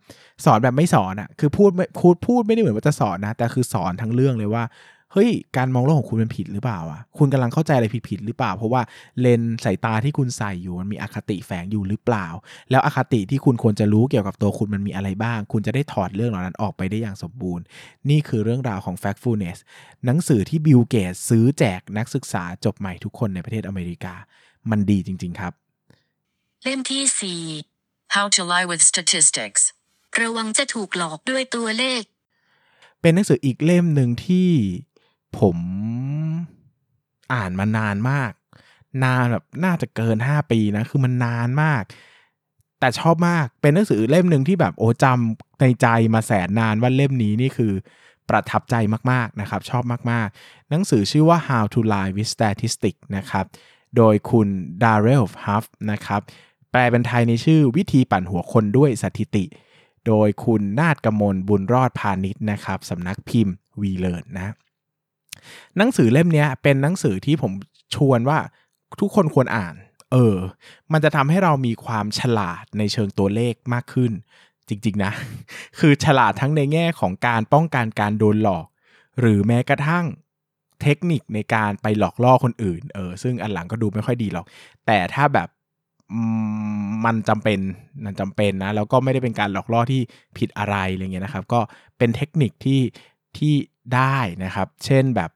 [0.44, 4.64] สอนแบบไม่สอนอะ่ะคือพูดไม่พูดพูดไม่ได้เหมือนว่าจะสอนนะแต่คือสอนทั้งเรื่องเลยว่า
[5.16, 8.82] เฮ้ยการมองโลกของคุณเป็นผิดหรือเปล่าอะคุณกำลังเข้าใจอะไรผิดๆหรือเปล่า เพราะว่า
[9.20, 12.26] เลนส์สายตาที่คุณใส่อยู่มันมีอคติแฝงอยู่หรือเปล่า
[12.70, 17.64] แล้วอคติที่คุณควรจะรู้เกี่ยวกับตัวคุณมันมีอะไรบ้าง คุณจะได้ถอดเรื่องเหล่านั้นออกไปได้อย่างสมบูรณ์
[18.10, 19.58] นี่คือเรื่องราวของ factfulness
[20.04, 24.14] หนังสือที่บิลเกตซื้อแจกนักศึกษาจบใหม่ทุกคนในประเทศอเมริกา
[24.70, 25.52] มันดีจริง ๆครับ
[26.62, 27.42] เล่มที่สี่
[28.14, 29.62] How to Lie with Statistics.
[30.20, 32.02] ระวังจะถูกหลอกด้วยตัวเลข
[33.00, 34.48] เป็นหนังสืออีกเล่มหนึ่งที่
[35.40, 35.56] ผม
[37.34, 38.32] อ่านมานานมาก
[39.04, 41.82] นานแบบน่าจะเกิน 5 ปีนะ คือมันนานมาก
[42.80, 47.72] แต่ชอบมากเป็นหนังสือเล่มหนึ่งที่แบบโอ้จำในใจมาแสนนานว่าเล่มนี้นี่คือ
[48.28, 48.74] ประทับใจ
[49.10, 53.44] มากๆนะครับ ชอบมากๆ หนังสือชื่อว่า How to Lie with Statistics นะครับ
[53.96, 54.48] โดยคุณ
[54.82, 56.20] Darrell Huff นะครับ
[56.70, 59.44] แปลเป็นไทยในชื่อวิธีปั่นหัวคนด้วยสถิติ
[60.06, 64.54] โดยคุณนาฏกมลบุญรอดพาณิชย์นะครับสำนักพิมพ์วีเลนนะ
[65.78, 67.52] หนังสือเล่มนี้เป็นหนังสือที่ผม
[67.94, 68.38] ชวนว่า
[69.00, 69.74] ทุกคนควรอ่าน
[70.12, 70.36] เออ
[70.92, 74.12] มันจะทำให้เรามีความฉลาดในเชิงตัวเลขมากขึ้น
[74.68, 75.12] จริง ๆ นะ
[75.78, 78.66] คือฉลาดทั้งในแง่ของการป้องกันการโดนหลอก
[79.20, 80.04] หรือแม้กระทั่ง
[80.82, 84.46] เทคนิคในการไปหลอกล่อคนอื่น เออ ซึ่งอันหลังก็ดูไม่ค่อยดีหรอก
[84.86, 85.48] แต่ถ้าแบบ
[87.04, 87.58] มันจำเป็น
[88.04, 90.00] มันจำเป็นนะ แล้วก็ไม่ได้เป็นการหลอกล่อที่
[90.38, 91.60] ผิดอะไรอะไรเงี้ยนะครับ ก็
[91.98, 92.80] เป็นเทคนิคที่
[93.38, 93.54] ที่
[93.94, 95.30] ได้นะครับ เช่นแบบ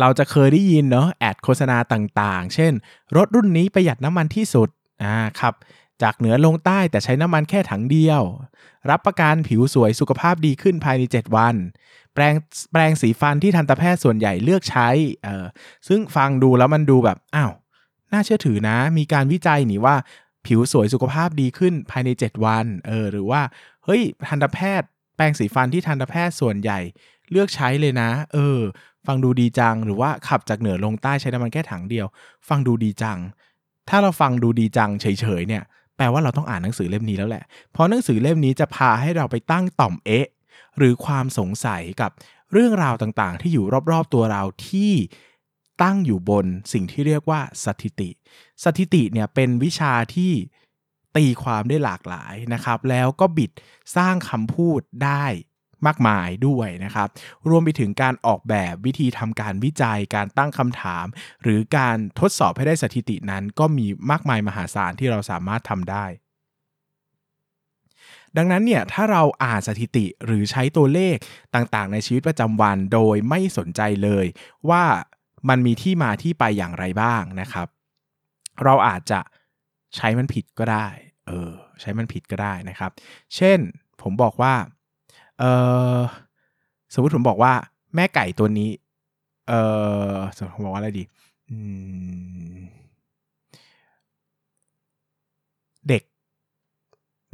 [0.00, 2.72] เราจะเคยได้ยินเนาะแอดโฆษณาต่างๆ เช่น
[3.16, 4.68] รถรุ่นนี้ประหยัดน้ำมันที่สุด
[5.02, 5.54] อ่าครับ
[6.02, 8.22] จากเหนือลงใต้แต่ใช้น้ำมันแค่ถังเดียว
[8.90, 11.54] รับประกันผิวสวยสุขภาพดีขึ้นภายใน 7 วัน
[12.14, 12.34] แปรง
[12.72, 14.88] แปรงสีฟันที่ทันตแพทย์ส่วนใหญ่เลือกใช้
[15.22, 15.46] เออ
[15.88, 17.52] ซึ่งฟังดูแล้วมันดูแบบอ้าว
[18.12, 19.96] น่าเชื่อถือนะ มีการวิจัยนี่ว่า
[20.46, 23.42] ผิวสวยสุขภาพดีขึ้นภายใน 7 วันเออหรือว่า
[23.84, 26.78] เฮ้ยทันตแพทย์ แปรงสีฟันที่ทันตแพทย์ส่วนใหญ่
[27.30, 28.60] เลือกใช้เลยนะ เออ
[29.06, 32.06] ฟังดูดีจัง หรือว่าขับจากเหนือลงใต้ใช้น้ำมันแค่ถังเดียว
[32.48, 33.18] ฟังดูดีจัง
[33.88, 35.06] ถ้าเราฟังดูดีจังเฉ
[35.40, 35.62] ยๆเนี่ย
[35.96, 40.26] แปลว่าเราต้องอ่านหนังสือเล่มนี้แล้วแหละ เพราะหนังสือเล่มนี้จะพาให้เราไปตั้งต่อมเอ๊ะ
[40.76, 42.10] หรือความสงสัยกับ
[42.52, 44.92] เรื่องราวต่างๆ ที่อยู่รอบๆตัวเราที่
[45.82, 48.10] ตั้งอยู่บนสิ่งที่เรียกว่าสถิติ
[48.64, 50.32] สถิติเนี่ยเป็นวิชาที่
[51.16, 53.50] ตีความได้หลากหลายนะครับ แล้วก็บิด
[53.96, 55.24] สร้างคำพูดได้
[55.86, 57.08] มากมายด้วยนะครับ
[57.48, 61.06] รวมไปถึงการออกแบบวิธีทำการวิจัยการตั้งคำถาม
[61.42, 66.06] หรือการทดสอบให้ได้สถิตินั้น ก็มีมากมายมหาศาลที่เราสามารถทำได้
[68.36, 71.16] ดังนั้นเนี่ยถ้าเราอ่านสถิติหรือใช้ตัวเลข
[71.54, 74.26] ต่างๆ ในชีวิตประจำวันโดยไม่สนใจเลย
[74.70, 74.84] ว่า
[75.48, 77.68] มันมีที่มาที่ไปอย่างไรบ้างนะครับ
[78.64, 79.20] เราอาจจะ
[79.96, 80.88] ใช้มันผิดก็ได้
[81.28, 81.50] เออ
[81.80, 82.90] ใช้มันผิดก็ได้นะครับ
[83.36, 83.58] เช่น
[84.02, 84.54] ผมบอกว่า
[85.38, 85.44] เอ
[85.96, 85.98] อ
[86.92, 87.52] สมมติผมบอกว่า
[87.94, 88.70] แม่ไก่ตัวนี้
[89.48, 89.52] เอ
[90.12, 91.04] อสมมติผมบอกว่าอะไรดี
[95.88, 96.02] เด็ก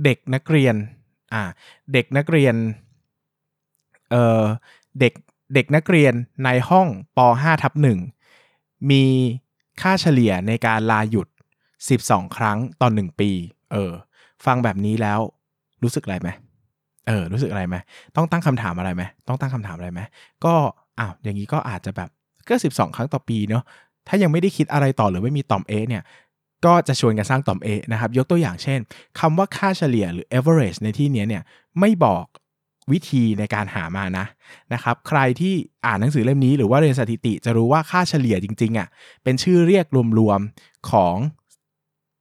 [0.04, 0.74] เด็กนักเรียน
[1.32, 1.42] อ่า
[1.92, 2.54] เด็กนักเรียน
[4.10, 4.42] เออ
[5.00, 5.12] เด็ก
[5.54, 6.14] เด็กนักเรียน
[6.44, 7.72] ในห้องป .5 ทับ
[8.30, 9.04] 1มี
[9.80, 11.28] ค่าเฉลี่ยในการลาหยุด
[11.80, 13.30] 12 ครั้งต่อ 1 ปี
[13.72, 13.92] เออ
[14.46, 15.20] ฟังแบบนี้แล้ว
[15.82, 16.28] รู้สึกอะไรไหม
[17.08, 17.76] เออ รู้สึกอะไรไหม
[18.16, 20.00] ต้องตั้งคำถามอะไรไหมต้องตั้งคำถามอะไรไหม
[20.44, 20.54] ก็
[20.98, 22.10] อ้าวอย่างนี้ก็อาจจะแบบ
[22.48, 23.64] ก็12ครั้งต่อปีเนาะ
[24.08, 26.02] ถ้ายังไม่ได้คิดอะไรต่อหรือไม่มีต่อมเอเนี่ย
[26.64, 28.80] ก็จะชวนกันสร้างต่อมเอนะครับ ยกตัวอย่างเช่น
[29.20, 31.42] คำว่าค่าเฉลี่ยหรือ average ในที่นี้เนี่ย
[31.80, 32.24] ไม่บอก
[32.92, 34.26] วิธีในการหามานะ
[34.72, 35.54] นะครับ ใครที่
[35.86, 38.88] อ่านหนังสือเล่มนี้หรือว่าเรียนสถิติจะรู้ว่าค่าเฉลี่ยจริงๆอะ
[39.22, 39.86] เป็นชื่อเรียก
[40.18, 41.16] รวมๆของ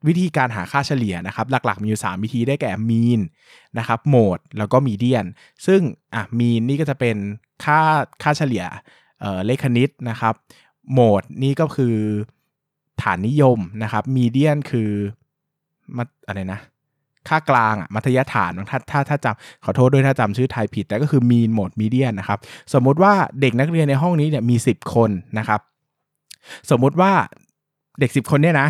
[0.08, 3.22] วิธีการหาค่าเฉลี่ยนะครับ หลักๆ มีอยู่ 3 วิธีได้แก่ mean
[3.78, 5.26] นะครับ mode แล้วก็ median
[5.66, 5.82] ซึ่ง
[6.16, 7.18] อะ mean นี่ก็จะเป็น
[7.64, 7.80] ค่า
[8.24, 8.64] ค่าเฉลี่ย
[9.20, 10.34] เเลขคณิตนะครับ
[10.98, 11.96] mode นี่ก็คือ
[13.02, 14.92] ฐานนิยมนะครับ median คือ
[15.98, 16.60] มัอะไรนะ
[17.30, 22.40] ค่ากลางอะมัธยฐานถ้าถ้าถ้าจำขอโทษด้วยถ้าจำชื่อไทยผิด แต่ก็คือ mean mode median นะครับ
[22.74, 25.62] สมมุติว่าเด็กนักเรียนในห้องนี้เนี่ยมี 10 คนนะครับ
[26.70, 27.12] สมมุติว่า
[28.00, 28.70] เด็ก 10 คนเนี่ยนะ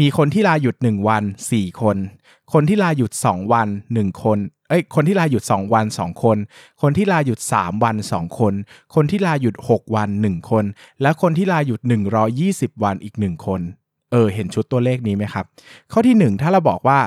[0.00, 1.96] มีคนที่ลาหยุด 1 วัน 4 คน
[2.52, 6.36] คนที่ลาหยุด 2 วัน 1 คน เอ้ย คนที่ลาหยุด 2 วัน 2 คน
[6.82, 8.54] คนที่ลาหยุด 3 วัน 2 คน
[8.94, 10.64] คนที่ลาหยุด 6 วัน 1 คน
[11.02, 11.80] และคนที่ลาหยุด
[12.32, 13.60] 120 วันอีก 1 คน
[14.12, 15.44] เออ เห็นชุดตัวเลขนี้ไหมครับ
[15.92, 17.00] ข้อที่ 1 ถ้าเราบอกว่า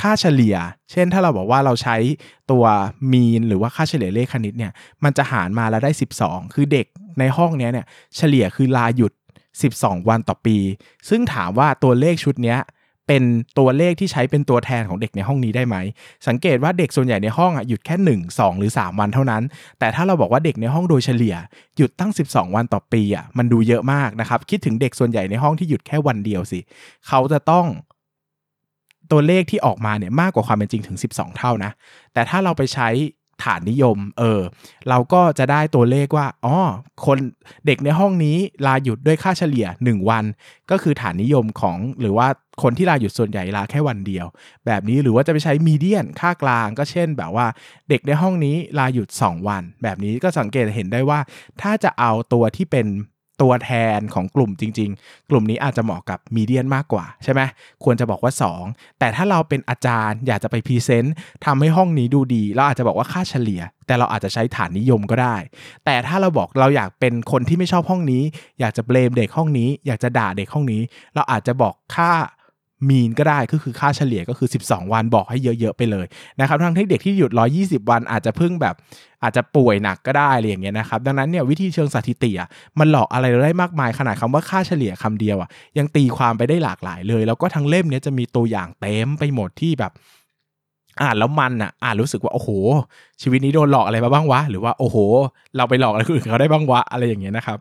[0.00, 0.56] ค่าเฉลี่ย
[0.92, 1.96] เช่น ถ้าเราบอกว่าเราใช้
[2.50, 2.64] ตัว
[3.12, 4.72] มีนหรือว่าค่าเฉลี่ยเลขคณิตเนี่ย
[5.04, 5.90] มันจะหารมาแล้วได้
[6.22, 6.86] 12 คือเด็ก
[7.18, 7.86] ในห้องนี้เนี่ย
[8.16, 9.12] เฉลี่ยคือลาหยุด
[9.64, 10.56] 12 วันต่อปี
[11.08, 12.56] ซึ่งถามว่าตัวเลขชุดนี้
[13.06, 13.24] เป็น
[13.58, 15.76] ตัวเลขที่ใช้เป็นตัวแทนของเด็กในห้องนี้ได้ไหม
[16.28, 19.42] สังเกตว่าเด็กส่วนใหญ่ในห้องอะหยุดแค่ 1 2 หรือ 3 วันเท่านั้น
[19.78, 21.36] แต่ถ้าเราบอกว่าเด็กในห้องโดยเฉลี่ย
[21.76, 26.60] หยุดตั้ง 12 วันต่อปีอะมันดูเยอะมากนะครับ คิดถึงเด็กส่วนใหญ่ในห้องที่หยุดแค่วันเดียวสิ
[27.08, 27.66] เขาจะต้อง
[29.10, 31.70] ตัวเลขที่ออกมาเนี่ยมากกว่าความเป็นจริงถึง 12 เท่านะ
[32.12, 32.88] แต่ถ้าเราไปใช้
[33.44, 34.40] ฐานนิยม เออ
[34.88, 36.56] เราก็จะได้ตัวเลขว่า อ๋อ
[37.06, 37.18] คน
[37.66, 40.24] เด็กในห้องนี้ลาหยุดด้วยค่าเฉลี่ย 1 วัน
[40.70, 42.28] ก็คือฐานนิยมของหรือว่า
[42.62, 44.26] คนที่ลาหยุดส่วนใหญ่ลาแค่วันเดียว
[44.66, 47.46] แบบนี้หรือว่าจะไปใช้มีเดียนค่ากลางก็เช่นแบบว่า
[47.88, 51.20] เด็กในห้องนี้ลาหยุด 2 วัน แบบนี้ก็สังเกตเห็นได้ว่า
[51.62, 52.86] ถ้าจะเอาตัวที่เป็น
[53.42, 57.40] ตัวแทนของกลุ่มจริง ๆ กลุ่มนี้อาจจะเหมาะกับมีเดียนมากกว่าใช่ไหม
[57.84, 58.32] ควรจะบอกว่า
[58.66, 61.14] 2 แต่ถ้าเราเป็นอาจารย์อยากจะไป present
[61.44, 65.36] ทำให้ห้องนี้ดูดี เราอาจจะบอกว่าค่าเฉลี่ย แต่เราอาจจะใช้ฐานนิยมก็ได้
[65.84, 68.22] แต่ถ้าเราบอกเราอยากเป็นคนที่ไม่ชอบห้องนี้
[68.60, 70.82] อยากจะ blame เด็กห้องนี้ อยากจะด่าเด็กห้องนี้
[71.14, 72.10] เราอาจจะบอกค่า
[72.88, 76.06] mean ก็ได้ก็คือค่าเฉลี่ยก็คือ 12 วันบอกให้เยอะๆไปเลย
[76.40, 78.74] นะครับทั้งที่เด็กที่หยุด 120 วันอาจจะเพิ่งแบบ
[79.22, 82.48] อาจจะป่วยหนักก็ได้อะไรอย่างเงี้ยนะครับดังนั้นเนี่ยวิธีเชิงสถิติอะ
[82.78, 85.48] มันหลอกอะไรเราได้มากมายขนาดคำว่าค่าเฉลี่ยคำเดียวอะ
[85.78, 89.92] ยังตีความไปได้หลากหลายเลย แล้วก็ทั้งเล่มเนี้ยจะมีตัวอย่างเต็มไปหมดที่แบบ
[91.02, 92.50] อ่านแล้วมันอะอ่านรู้สึกว่าโอ้โห
[93.22, 94.96] ชีวิตนี้โดนหลอกอะไรมาบ้างวะหรือว่าโอ้โห
[95.56, 97.58] เราไปหลอกอะไรคนอื่นเขาได้บ้างวะอะไรอย่างเงี้ยนะครับ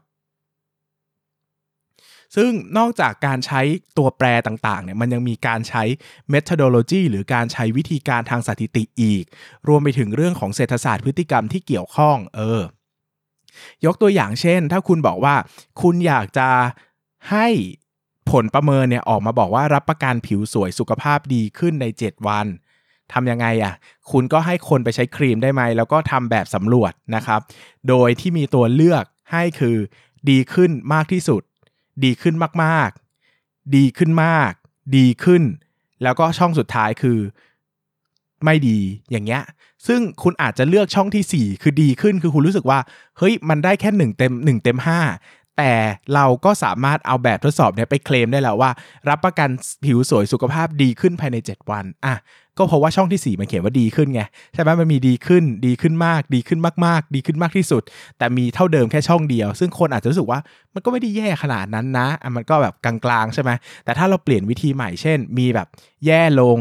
[2.35, 3.61] ซึ่งนอกจากการใช้
[3.97, 5.83] ตัวแปรต่างๆเนี่ยมันยังมีการใช้
[6.33, 9.23] methodology หรือการใช้วิธีการทางสถิติอีก
[9.67, 12.61] รวมไปถึงเรื่องของเศรษฐศาสตร์พฤติกรรมที่เกี่ยวข้องเออ
[13.85, 15.35] ยกตัวอย่างเช่น ถ้าคุณบอกว่า
[15.81, 16.49] คุณอยากจะ
[17.31, 17.47] ให้
[18.31, 22.47] ผลประเมินเนี่ยออกมาบอกว่ารับประกันผิวสวยสุขภาพดีขึ้นใน 7 วัน
[23.13, 23.73] ทำยังไงอะ
[24.11, 27.41] คุณก็ให้คนไปใช้ครีมได้ไหม แล้วก็ทำแบบสำรวจนะครับ
[27.89, 29.77] โดยที่มีตัวเลือกให้คือ
[30.29, 31.41] ดีขึ้นมากที่สุด
[32.03, 34.51] ดีขึ้นมากๆ ดีขึ้นมาก
[34.97, 35.43] ดีขึ้น
[36.03, 37.19] แล้วก็ช่องสุดท้ายคือ
[38.43, 38.79] ไม่ดี
[39.11, 39.43] อย่างเงี้ย
[39.87, 42.79] ซึ่งคุณอาจจะเลือกช่องที่ 4 คือดีขึ้นคือคุณรู้สึกว่า
[43.17, 44.77] เฮ้ยมันได้แค่1เต็ม1เต็ม
[45.19, 45.73] 5 แต่
[46.13, 48.71] เราก็สามารถเอาแบบทดสอบเนี้ยไปเคลมได้แล้วว่า
[49.09, 49.49] รับประกัน
[49.85, 52.15] ผิวสวยสุขภาพดีขึ้นภายใน 7 วันอะ
[52.57, 54.21] ก็เพราะว่าช่องที่ 4 มันเขียนว่าดีขึ้นไง
[54.53, 57.83] ใช่ไหมมันมีดีขึ้นดีขึ้นมาก ดีขึ้นมากๆ ดีขึ้นมากที่สุด
[58.17, 60.39] แต่มีเท่าเดิมแค่ช่องเดียว ซึ่งคนอาจจะรู้สึกว่า
[60.73, 63.51] มันก็ไม่ได้แย่ขนาดนั้นนะอะมันก็แบบกลางๆใช่ไหม
[63.85, 65.67] แต่ถ้าเราเปลี่ยนวิธีใหม่เช่น มีแบบ
[66.05, 66.59] แย่ลง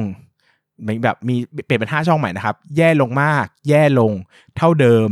[1.04, 1.36] แบบมี
[1.66, 4.12] เปลี่ยนเป็น5ช่องใหม่นะครับ แย่ลงมาก แย่ลง
[4.56, 5.10] เท่าเดิม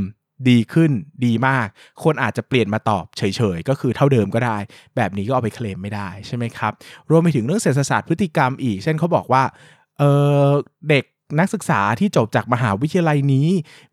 [0.49, 0.91] ดีขึ้น
[1.25, 1.67] ดีมาก
[2.05, 3.23] คนอาจจะเปลี่ยนมาตอบเฉ
[3.57, 4.59] ยๆ ก็คือเท่าเดิมก็ได้
[4.97, 6.73] แบบนี้ก็เอาไปเคลมไม่ได้ใช่ไหมครับ
[7.11, 9.43] รวมไปถึงเรื่องเศรษฐศาสตร์พฤติกรรมอีก เช่นเขาบอกว่า
[9.99, 11.05] เเด็ก
[11.39, 13.49] นักศึกษาที่จบจากมหาวิทยาลัยนี้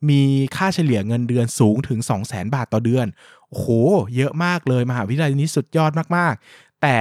[0.10, 0.22] มี
[0.56, 3.08] ค่าเฉลี่ยเงินเดือนสูงถึง 2 0 0 0 0 0 บาทต่อเดือน
[3.50, 3.68] โอ้โห
[4.16, 6.98] เยอะมากเลยมหาวิทยาลัยนี้สุดยอดมากๆ แต่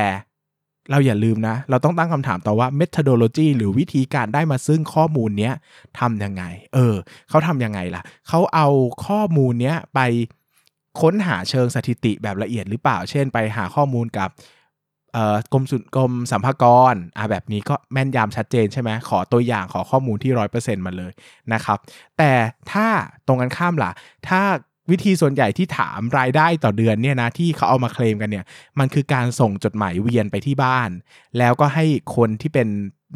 [0.91, 5.55] เราอย่าลืมนะ เราต้องตั้งคำถามต่อว่า methodology หรือวิธีการได้มาซึ่งข้อมูลเนี้ย
[5.99, 6.43] ทำยังไง
[6.75, 6.95] เออ
[7.29, 8.69] เขาทำยังไงล่ะ เขาเอา
[9.07, 10.01] ข้อมูลเนี้ยไป
[11.01, 14.31] ค้นหาเชิงสถิติแบบละเอียดหรือเปล่า เช่น ไปหาข้อมูลกับ
[15.53, 21.13] กรมสุนกรมสัมภากรอะแบบนี้ก็แม่นยำชัดเจนใช่ไหมขอตัวอย่างขอข้อมูลที่ร้อยเปอร์เซ็นต์มาเลย
[21.53, 21.79] นะครับ
[22.19, 22.33] แต่
[22.73, 22.87] ถ้า
[23.27, 23.91] ตรงกันข้ามล่ะ
[24.29, 24.41] ถ้า
[24.91, 28.45] วิธีส่วนใหญ่ที่ถามรายได้ต่อเดือนเนี่ยนะที่เขาเอามาเคลมกันเนี่ย
[28.79, 30.91] มันคือการส่งจดหมายเวียนไปที่บ้าน
[31.39, 31.85] แล้วก็ให้
[32.17, 32.69] คนที่เป็น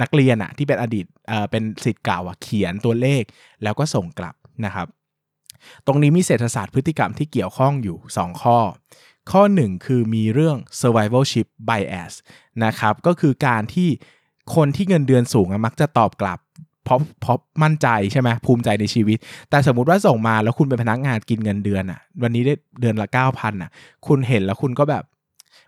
[0.02, 3.22] นักเรียนอะที่เป็นอดีตเอ่อเป็นสิทธิ์เก่าอะเขียนตัวเลข
[3.62, 4.86] แล้วก็ส่งกลับนะครับ
[5.86, 8.58] ตรงนี้มีเศรษฐศาสตร์พฤติกรรมที่เกี่ยวข้องอยู่ 2 ข้อ
[9.30, 12.12] ข้อ 1 คือมีเรื่อง survivalship bias
[12.64, 13.88] นะครับก็คือการที่
[14.56, 16.38] คนที่เงินเดือนสูงมักจะตอบกลับ
[16.84, 19.18] เพราะเพราะมั่นใจใช่ไหมภูมิใจในชีวิต
[19.50, 23.70] แต่สมมุติว่าส่งมาแล้วคุณเป็นพนักงานกินเงินเดือนอะวันนี้ได้เดือนละ9,000อะ
[24.06, 25.04] คุณเห็นแล้วคุณก็แบบ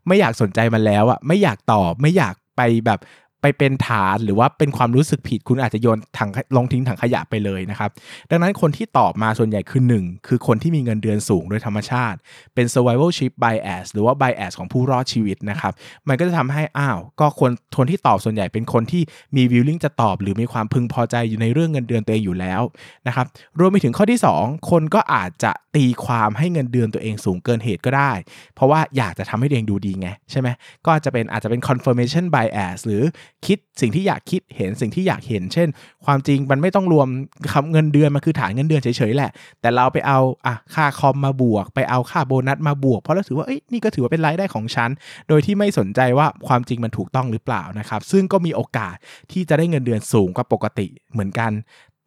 [0.09, 3.01] ไม่อยากสนใจมันแล้วอะ ไม่อยากตอบไม่อยากไปแบบ
[3.47, 7.91] ไปเป็นฐานหรือว่าเป็นความรู้สึกผิด คุณอาจจะโยนถังลงทิ้งถังขยะไปเลยนะครับ
[8.31, 12.19] ดังนั้นคนที่ตอบมาส่วนใหญ่คือ 1 คือคนที่มีเงินเดือนสูงโดยธรรมชาติ
[12.55, 15.73] เป็น survivalship bias หรือว่า bias ของผู้รอดชีวิตนะครับ
[16.09, 19.03] มันก็จะทำให้อ้าวก็คนคนที่ตอบส่วนใหญ่เป็นคนที่
[19.37, 22.63] มี willing จะตอบ หรือมีความพึงพอใจอยู่ในเรื่องเงินเดือนตัวเองอยู่แล้ว
[23.07, 23.27] นะครับ
[23.59, 28.13] รวมไปถึงข้อที่ 2 คนก็อาจจะตีความให้เงินเดือนตัวเองสูงเกินเหตุก็ได้
[28.55, 30.49] เพราะว่าอยากจะทำให้ตัวเองดูดีไงใช่ไหม
[30.85, 33.03] ก็อาจจะเป็นอาจจะเป็น confirmation bias หรือ
[33.47, 35.69] คิดสิ่งที่อยากคิดเห็นสิ่งที่อยากเห็น เช่น
[36.05, 37.09] ความจริงมันไม่ต้องรวม
[37.53, 39.31] คำเงินเดือนมันคือฐานเงินเดือนเฉยๆแหละ
[39.61, 44.91] แต่เราไปเอาอะค่าคอมมาบวก ไปเอาค่าโบนัสมาบวก เพราะเราถือว่าเอ้ยนี่ก็ถือว่าเป็นรายได้ของฉัน
[45.29, 48.95] โดยที่ไม่สนใจว่าความจริงมันถูกต้องหรือเปล่านะครับ ซึ่งก็มีโอกาส
[49.33, 51.53] ที่จะได้เงินเดือนสูงกว่าปกติเหมือนกัน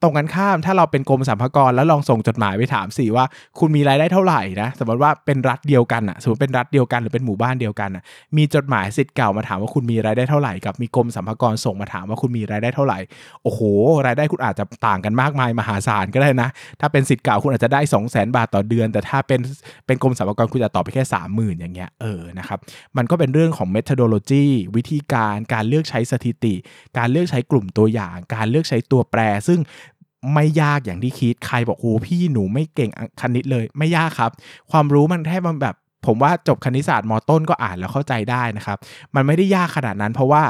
[0.02, 3.26] ตรงกันข้ามถ้าเราเป็นกรมสรรพากรแล้วลองส่งจดหมายไปถามสิว่า
[3.60, 8.04] คุณมีรายได้เท่าไหร่นะสมมติว่าเป็นรัฐเดียวกันอะสมมติเป็นรัฐเดียวกันหรือเป็นหมู่บ้านเดียวกันอะ
[8.38, 13.00] มีจดหมายสิทธิ์เก่ามาถามว่าคุณมีรายได้เท่าไหร่กับมีกรมสรรพากรส่งมาถามว่าคุณมีรายได้เท่าไหร่
[13.44, 13.62] โอ้โห
[14.06, 16.50] รายได้คุณอาจจะต่างกันมากมายมหาศาลก็ได้นะ
[16.82, 19.40] ถ้าเป็นสิทธิ์เก่าคุณอาจจะได้ 2 0 0 0 0 0บาทต่อเดือน แต่ถ้าเป็น
[19.86, 22.60] เป็นกรมสรรพากรคุณจะตอบไปแค่ 30,000 อย่างเงี้ยเออนะครับ
[22.98, 24.46] มันก็เป็นเรื่องของ methodology
[24.76, 26.56] วิธีการการเลือกใช้สถิติ
[26.98, 29.60] การเลือกใช้กลุ่มตัวอย่าง การเลือกใช้ตัวแปร ซึ่ง
[30.34, 32.90] ไม่ยากอย่างที่คิดใครบอกโอ้พี่หนูไม่เก่ง
[33.22, 34.32] คณิตเลย ไม่ยากครับ
[34.72, 38.78] ความรู้มันแค่มันแบบ ผมว่าจบคณิตศาสตร์มต้นก็อ่านแล้วเข้าใจได้นะครับ
[39.16, 40.44] มันไม่ได้ยากขนาดนั้น เพราะว่า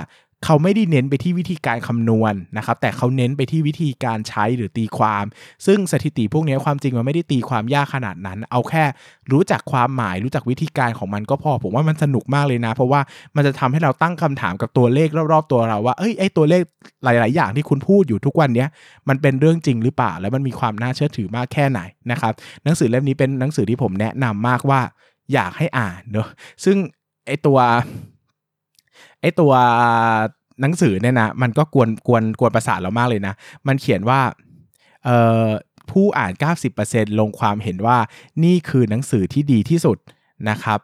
[0.46, 5.26] เขาไม่ได้เน้นไปที่วิธีการคำนวณนะครับ แต่เขาเน้นไปที่วิธีการใช้หรือตีความ
[5.66, 8.84] ซึ่งสถิติพวกนี้ความจริงมันไม่ได้ตีความยากขนาดนั้น เอาแค่
[9.32, 13.02] รู้จักความหมายรู้จักวิธีการของมันก็พอ ผมว่ามันสนุกมากเลยนะ เพราะว่า
[13.36, 16.62] มันจะทำให้เราตั้งคำถามกับตัวเลขรอบๆตัวเราว่าเอ้ยไอ้ตัวเลข
[17.04, 18.70] หลาย ๆ อย่างที่คุณพูดอยู่ทุกวันเนี้ย
[19.10, 21.80] มันเป็นเรื่องจริงหรือเปล่า แล้วมันมีความน่าเชื่อถือมากแค่ไหน
[22.12, 22.34] นะครับ
[22.64, 24.82] หนังสือเล่มนี้เป็นหนังสือที่ผมแนะนำมากว่า
[25.34, 26.28] อยากให้อ่านเนอะ
[26.66, 26.78] ซึ่ง
[27.28, 27.60] ไอตัว
[29.22, 29.53] ไอตัว
[30.61, 33.34] หนังสือเนี่ยนะมันก็กวนกวนกวนประสาทเรามากเลยนะ
[33.68, 34.20] มันเขียนว่า
[35.05, 35.47] เอ่อ
[35.91, 36.32] ผู้อ่าน
[36.76, 37.97] 90%ลงความเห็นว่า
[38.43, 39.97] นี่คือหนังสือที่ดีที่สุด
[40.49, 40.80] นะครับ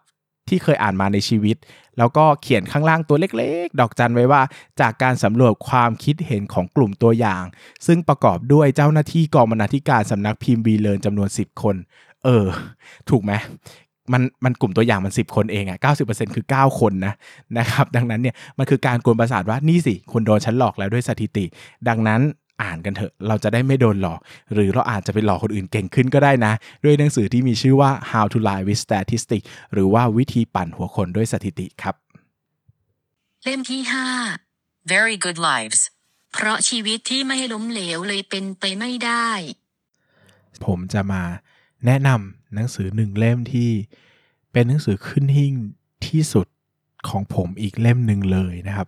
[0.49, 1.55] ที่เคยอ่านมาในชีวิต
[1.97, 4.41] แล้วก็เขียนข้างล่างตัวเล็กๆ ดอกจันไว้ว่า
[4.79, 7.43] จากการสำรวจความคิดเห็นของกลุ่มตัวอย่าง
[7.85, 11.75] ซึ่งประกอบด้วยเจ้าหน้าที่กองบรรณาธิการสำนักพิมพ์บีเลินจำนวน 10 คน
[12.23, 12.45] เออ
[13.09, 13.31] ถูกไหม
[14.13, 17.13] มันมันกลุ่มตัวอย่างมัน 10 คนเองอะ่ะ90%คือ 9 คนนะ
[17.57, 21.45] นะครับดังนั้นเนี่ยมันคือการกวนประสาทว่านี่สิคุณโดนฉันหลอกแล้วด้วยสถิติ
[21.89, 22.21] ดังนั้น
[22.63, 24.19] อ่านกันเถอะเราจะได้ไม่โดนหลอก
[24.53, 31.95] หรือเราอาจจะไปหลอกคนอื่นเก่งขึ้นก็ได้นะ ด้วยหนังสือที่มีชื่อว่า How to Lie with Statistics หรือว่าวิธีปั่นหัวคนด้วยสถิติครับ
[33.43, 34.07] เล่มที่ห้า
[34.91, 35.81] Very Good Lives.
[36.33, 39.29] เพราะชีวิตที่ไม่ล้มเหลวเลยเป็นไปไม่ได้
[40.65, 41.21] ผมจะมา
[41.85, 43.69] แนะนำ หนังสือหนึ่งเล่มที่
[44.51, 45.53] เป็นหนังสือขึ้นหิ่ง
[46.07, 46.47] ที่สุด
[47.09, 48.87] ของผมอีกเล่มหนึ่งเลยนะครับ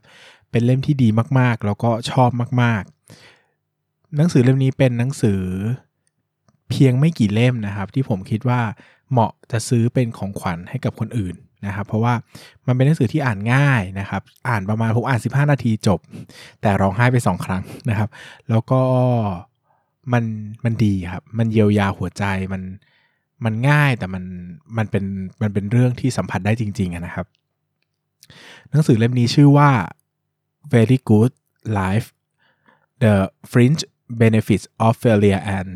[0.51, 1.07] เป็นเล่มที่ดี
[1.39, 2.29] มากๆ แล้วก็ชอบ
[2.61, 5.41] มากๆ หนังสือเล่มนี้เป็นหนังสือ
[6.69, 8.61] เพียงไม่กี่เล่มนะครับ ที่ผมคิดว่า
[9.11, 11.35] เหมาะจะซื้อเป็นของขวัญให้กับคนอื่น
[11.65, 12.13] นะครับ เพราะว่า
[12.67, 15.99] มันเป็นหนังสือที่อ่านง่ายนะครับ อ่านประมาณผมอ่าน 15 นาทีจบ
[16.61, 18.09] แต่ร้องไห้ไปสองครั้งนะครับ
[18.49, 18.81] แล้วก็
[20.13, 20.23] มัน
[20.63, 22.61] มันดีครับ มันเยียวยาหัวใจมัน
[23.43, 24.23] มันง่ายแต่มัน
[24.77, 25.05] มันเป็น
[25.41, 27.25] มันเป็นเรื่องที่สัมผัสได้จริงๆนะครับ
[28.69, 29.69] หนังสือเล่มนี้ชื่อว่า
[30.73, 31.31] Very Good
[31.79, 32.07] Life
[33.03, 33.15] The
[33.51, 33.83] Fringe
[34.21, 35.69] Benefits of Failure and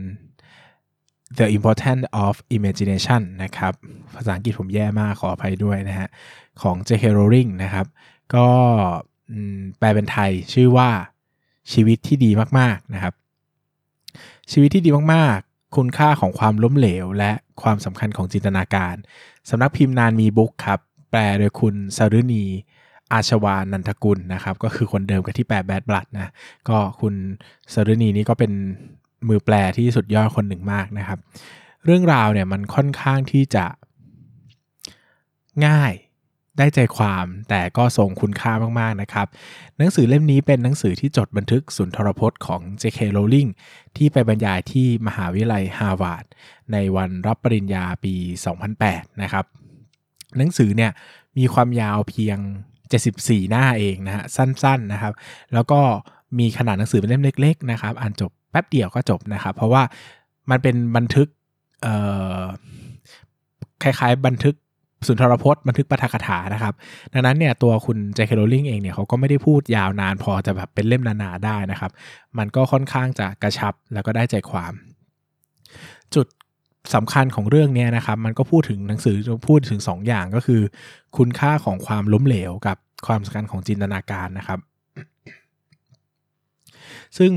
[1.37, 3.73] The Importance of Imagination นะครับ
[4.15, 6.09] ภาษาอังกฤษผมแย่มากขออภัยด้วยนะฮะ
[6.61, 7.03] ของ J.K.
[7.17, 7.85] Rowling นะครับ
[8.35, 8.47] ก็
[9.77, 10.89] แปลเป็นไทยชื่อว่า
[11.71, 13.13] ชีวิตที่ดีมาก ๆ นะครับ
[14.51, 15.39] ชีวิตที่ดีมาก
[15.75, 18.95] คุณค่าของความล้มเหลว และความสำคัญของจินตนาการ
[19.49, 20.79] สำนักพิมพ์นานมีบุ๊กครับ
[21.11, 22.45] แปลโดยคุณสรุณี
[23.13, 26.31] อาชวานันทกุลนะครับ ก็คือคนเดิมกับที่แปลแบดบลัดนะ
[26.69, 27.13] ก็คุณ
[27.73, 28.51] สรุณีนี่ก็เป็น
[29.27, 31.19] มือแปลที่สุดยอดคนหนึ่งมากนะครับ
[31.85, 33.65] เรื่องราวเนี่ยมันค่อนข้างที่จะ
[35.65, 35.93] ง่าย
[36.59, 39.27] ได้ใจความแต่ก็ทรงคุณค่ามากๆนะครับ
[39.77, 42.99] หนังสือเล่มนี้เป็นหนังสือที่จดบันทึกสุนทรพจน์ของ J.K.
[43.15, 43.49] Rowling
[43.97, 46.25] ที่ไปบรรยายที่มหาวิทยาลัยฮาร์วาร์ด
[46.71, 48.13] ในวันรับปริญญาปี
[48.67, 49.45] 2008 นะครับ
[50.37, 50.91] หนังสือเนี่ย
[51.37, 52.37] มีความยาวเพียง
[52.93, 55.13] 74 หน้าเองนะฮะสั้นๆนะครับ
[55.53, 55.81] แล้วก็
[56.39, 59.83] มีขนาดหนังสือเป็นเล่มเล็ก ๆ นะครับ อ่านจบแป๊บเดียวก็จบนะครับ เพราะว่า
[60.49, 61.27] มันเป็นบันทึก
[63.83, 64.55] คล้ายๆ บันทึก
[65.07, 66.73] สุนทรพจน์บันทึกปาฐกถานะครับ
[67.13, 71.91] ดังนั้นเนี่ยตัวคุณเจคโรลิงเองเนี่ยเขาก็ไม่ได้พูดยาวนานพอจะแบบเป็นเล่มนานาได้นะครับ
[72.37, 74.73] มันก็ค่อนข้างจะกระชับแล้วก็ได้ใจความ
[76.15, 76.27] จุด
[76.95, 79.15] สำคัญของเรื่องนี้นะครับ มันก็พูดถึงหนังสือ
[79.47, 80.61] พูดถึง 2 อย่างก็คือ
[81.17, 82.77] คุณค่าของความล้มเหลวกับ
[83.07, 84.59] ความสำคัญของจินตนาการนะครับ
[87.17, 87.31] ซึ่ง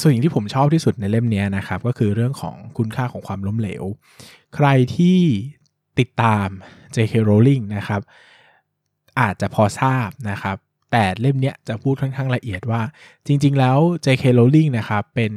[0.00, 3.84] สิ่งที่ผมชอบที่สุดในเล่มนี้นะครับ ก็คือเรื่องของคุณค่าของความล้มเหลว
[4.54, 5.18] ใครที่
[5.98, 6.48] ติดตาม
[6.94, 7.14] J.K.
[7.28, 8.00] Rowling นะครับ
[9.20, 10.56] อาจจะพอทราบนะครับ
[10.92, 12.82] แต่เล่มนี้จะพูดค่อนข้างละเอียดว่า
[13.26, 14.24] จริง ๆ แล้ว J.K.
[14.38, 15.32] Rowling นะครับเป็น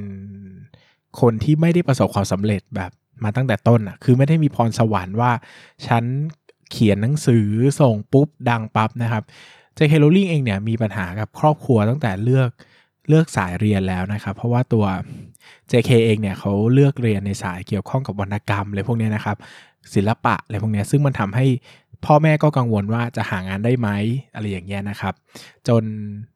[1.21, 2.91] คนที่ไม่ได้ประสบความสำเร็จแบบ
[3.23, 5.31] มาตั้งแต่ต้นอะคือไม่ได้มีพรสวรรค์ว่า
[5.87, 6.03] ฉัน
[6.71, 7.47] เขียนหนังสือ
[7.79, 9.23] ส่งปุ๊บ ดังปั๊บนะครับ
[9.77, 9.93] J.K.
[10.03, 12.49] Rowling เองเนี่ยมีปัญหากับครอบครัวตั้งแต่เลือก
[13.09, 14.85] เลือกสายเรียนแล้วนะครับ เพราะว่าตัว
[15.71, 19.37] JK เองเนี่ยเขาเลือกเรียนในสายเกี่ยวข้องกับวรรณกรรมอะไรพวกนี้นะครับ
[19.93, 21.45] ศิลปะอะไรพวกนี้ซึ่งมันทำให้
[22.05, 23.89] พ่อแม่ก็กังวลว่าจะหางานได้ไหม
[24.33, 25.13] อะไรอย่างเงี้ยนะครับ
[25.67, 25.83] จน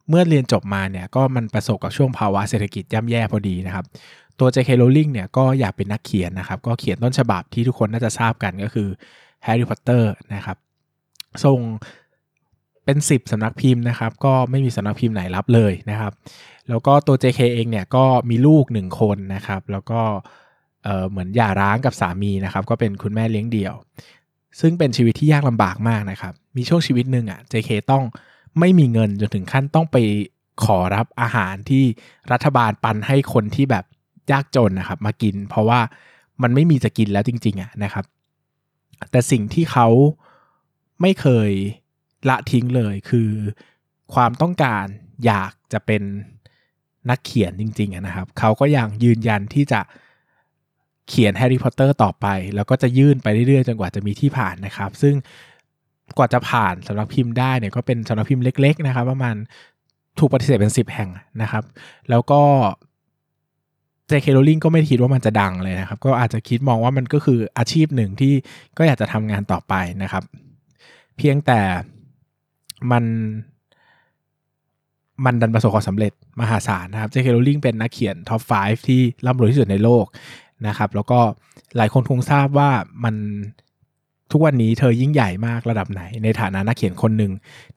[0.10, 3.86] เมื่อเรียนจบมาเนี่ยก็มันประสบกับช่วงภาวะเศรษฐกิจย่ำแย่พอดีนะครับ
[4.40, 4.70] ตัว J.K.
[4.82, 8.88] Rowling เนี่ยก็อยากเป็นนักเขียนนะครับ ก็เขียนต้นฉบับที่ทุกคนน่าจะทราบกันก็คือ
[9.46, 10.04] Harry Potter
[10.36, 10.58] นะครับ
[11.44, 11.60] ส่ง
[12.86, 16.12] เป็น 10สำนักพิมพ์นะครับ ก็ไม่มีสำนักพิมพ์ไหนรับเลยนะครับ
[16.70, 20.02] แล้วก็ตัว JK เองเนี่ยก็มีลูกหนึ่งคนนะครับ แล้วก็
[20.84, 23.74] เเหมือนหย่าร้างกับสามีนะครับ ก็เป็นคุณแม่เลี้ยงเดี่ยว
[24.60, 28.04] ซึ่งเป็นชีวิตที่ยากลำบากมากนะครับ มีช่วงชีวิตหนึ่งอะ่ะ JK ต้อง
[28.60, 29.98] ไม่มีเงินจนถึงขั้นต้องไป
[30.64, 31.84] ขอรับอาหารที่
[32.32, 33.86] รัฐบาลปันให้คนที่แบบ
[34.32, 35.80] ยากจนนะครับมากิน เพราะว่า
[36.42, 38.06] มันไม่มีจะกินแล้วจริงๆอะนะครับ
[39.12, 39.88] แต่สิ่งที่เขา
[41.02, 41.52] ไม่เคย
[42.30, 43.30] ละทิ้งเลยคือ
[44.14, 44.86] ความต้องการ
[45.26, 46.04] อยากจะเป็น
[47.10, 49.82] นักเขียนจริงๆนะครับ เขาก็ยังยืนยันที่จะ
[51.10, 55.14] เขียนแฮร์รี่พอตเตอร์ต่อไป แล้วก็จะยื่นไปเรื่อยๆ จนกว่าจะมีที่ผ่านนะครับ ซึ่ง
[56.18, 59.36] กว่าจะผ่านสำนักพิมพ์ได้เนี่ยก็เป็นสำนักพิมพ์เล็ก ๆ นะครับ ประมาณ
[60.20, 61.10] ถูกปฏิเสธเป็น 10 แห่ง
[61.42, 61.64] นะครับ
[62.10, 62.42] แล้วก็
[64.08, 68.34] เจคโรลิงก็ไม่คิดว่ามันจะดังเลยนะครับ ก็อาจจะคิดมองว่ามันก็คืออาชีพหนึ่งที่
[68.78, 69.74] ก็อยากจะทำงานต่อไป
[70.04, 70.24] นะครับ
[71.18, 71.62] เพียงแต่
[72.92, 73.04] มัน
[75.26, 76.12] มันดันประสบความสำเร็จ
[76.42, 80.06] มหาศาลนะครับเจคโรลิงเป็นนักเขียนท็อป 5 ที่ร่ำรวยที่สุดในโลก
[80.68, 81.20] นะครับแล้วก็
[81.78, 82.70] หลายคนคงทราบว่า
[83.04, 83.16] มัน
[84.32, 87.32] ทุกวันนี้เธอยิ่งใหญ่มากระดับไหน ในฐานะนักเขียนคนหนึ่ง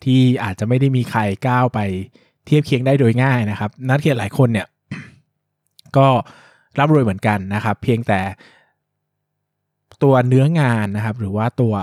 [0.04, 1.78] ที่อาจจะไม่ได้มีใครก้าวไป
[2.46, 4.66] เทียบเคียงได้โดยง่ายนะครับ นักเขียนหลายคนเนี่ย
[5.96, 6.08] ก็
[6.78, 8.20] ร่ำรวยเหมือนกันนะครับ เพียงแต่
[10.02, 11.74] ตัวเนื้องานนะครับ หรือว่าตัว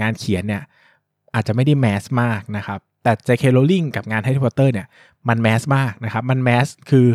[0.00, 0.62] งานเขียนเนี่ย
[1.34, 3.44] อาจจะไม่ได้แมสมากนะครับ แต่ J.K.
[3.56, 4.86] Rowling กับงาน Harry Potter เนี่ย
[5.28, 7.06] มันแมสมากนะครับ มันแมสคือ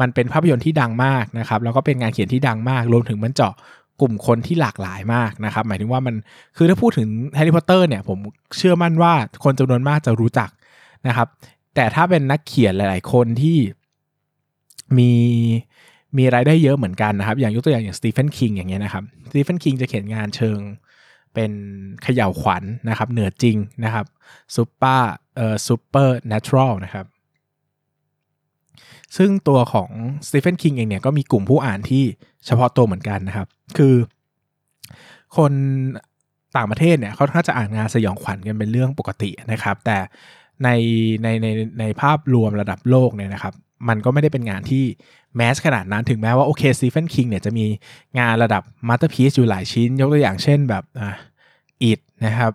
[0.00, 3.54] มันเป็นภาพยนตร์ที่ดังมากนะครับ แล้วก็เป็นงานเขียนที่ดังมาก รวมถึงมันเจาะ
[4.00, 6.14] กลุ่มคนที่หลากหลายมากนะครับ หมายถึงว่ามัน
[6.56, 8.18] คือถ้าพูดถึง Harry Potter เนี่ยผม
[8.56, 9.12] เชื่อมั่นว่า
[9.44, 10.50] คนจำนวนมากจะรู้จัก
[11.06, 11.28] นะครับ
[11.74, 13.58] แต่ถ้าเป็นนักเขียนหลาย ๆ คนที่
[14.98, 15.12] มี
[16.16, 20.58] มีรายได้เยอะเหมือนกันนะครับ อย่างยกตัวอย่างอย่าง Stephen King อย่างเงี้ยนะครับ Stephen King จะเขียนงานเชิง
[21.34, 21.52] เป็น
[22.02, 24.06] เขย่าวขวัญนนะครับ เหนือจริงนะครับ
[24.56, 27.06] ซูเปอร์เอ่อ supernatural นะครับ
[29.16, 29.90] ซึ่งตัวของ
[30.26, 32.04] Stephen King เองเนี่ยก็มีกลุ่มผู้อ่านที่
[32.46, 33.94] เฉพาะตัวเหมือนกันนะครับ คือ
[35.36, 35.52] คน
[36.56, 39.98] ต่างประเทศเนี่ยเขาถ้าจะอ่านงานสยองขวัญกันเป็นเรื่องปกตินะครับ แต่
[40.64, 40.68] ใน
[41.22, 41.46] ในใน
[41.80, 43.54] ในภาพรวมระดับโลกเนี่ยนะครับ
[43.88, 44.84] มันก็ไม่ได้เป็นงานที่
[45.36, 47.66] mass ขนาดนั้นถึงแม้ว่าโอเค Stephen King เนี่ยจะมี
[48.18, 51.16] งานระดับ masterpiece อยู่หลายชิ้น ยกตัวอย่างเช่นแบบอ่า
[51.82, 52.52] อิดนะครับ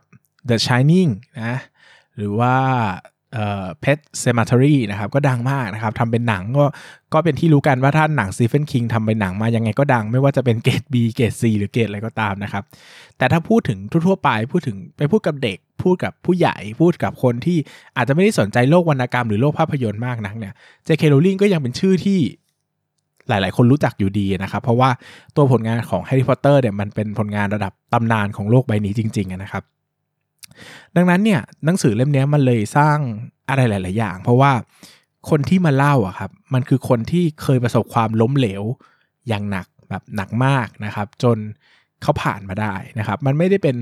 [0.49, 1.11] The Shining
[1.41, 1.55] นะ
[2.17, 2.55] หรือว่า
[3.35, 6.65] เอ่อ Pet Sematary นะครับก็ดังมากนะครับทำเป็นหนังก็
[7.13, 12.63] ก็เป็นที่รู้กันว่าถ้าหนัง Stephen King ทำเป็นหนังมายังไงก็ดังไม่ว่าจะเป็นเกรด B เกรด C หรือเกรดอะไรก็ตามนะครับ
[13.17, 17.57] แต่ถ้าพูดถึงทั่วๆไปพูดถึงไปพูดกับเด็ก พูดกับผู้ใหญ่พูดกับคนที่
[17.97, 20.53] อาจจะไม่ได้สนใจโลกวรรณกรรมหรือโลกภาพยนตร์มากนักเนี่ย
[20.87, 21.03] J.K.
[21.11, 22.19] Rowling ก็ยังเป็นชื่อที่
[23.29, 24.89] หลาย ๆ คนรู้จักอยู่ดีนะครับ เพราะว่า
[25.35, 29.63] ตัวผลงานของแฮร์รี่พอตเตอร์เนี่ยมันเป็นผลงานระดับตำนานของโลกใบนี้จริง ๆ นะครับ
[30.95, 32.97] ดังนั้นเนี่ยหนังสือเล่มนี้มันเลยสร้าง
[33.49, 34.51] อะไรหลาย ๆ อย่าง เพราะว่า
[35.29, 38.63] คนที่มาเล่าอะครับมันคือคนที่เคยประสบความล้มเหลว
[39.27, 41.37] อย่างหนักแบบหนักมากนะครับ จน
[42.01, 43.75] เขาผ่านมาได้นะครับ มันไม่ได้เป็น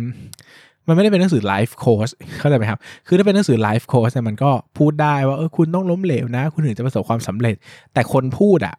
[0.88, 2.10] มันไม่ได้เป็นหนังสือไลฟ์โค้ช
[2.40, 7.56] เข้าใจไหมครับ คือถ้าเป็นหนังสือไลฟ์โค้ชเนี่ยมันก็พูดได้ว่าเออคุณต้องล้มเหลวนะ คุณถึงจะประสบความสำเร็จ
[7.94, 8.76] แต่คนพูดอะ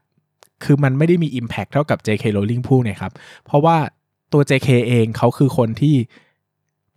[0.65, 3.13] คือมันไม่ได้มี Impact เท่ากับ JK Rowling พูดเนี่ยครับ
[3.45, 3.77] เพราะว่า
[4.33, 5.97] ตัว JK เองเขาคือคนที่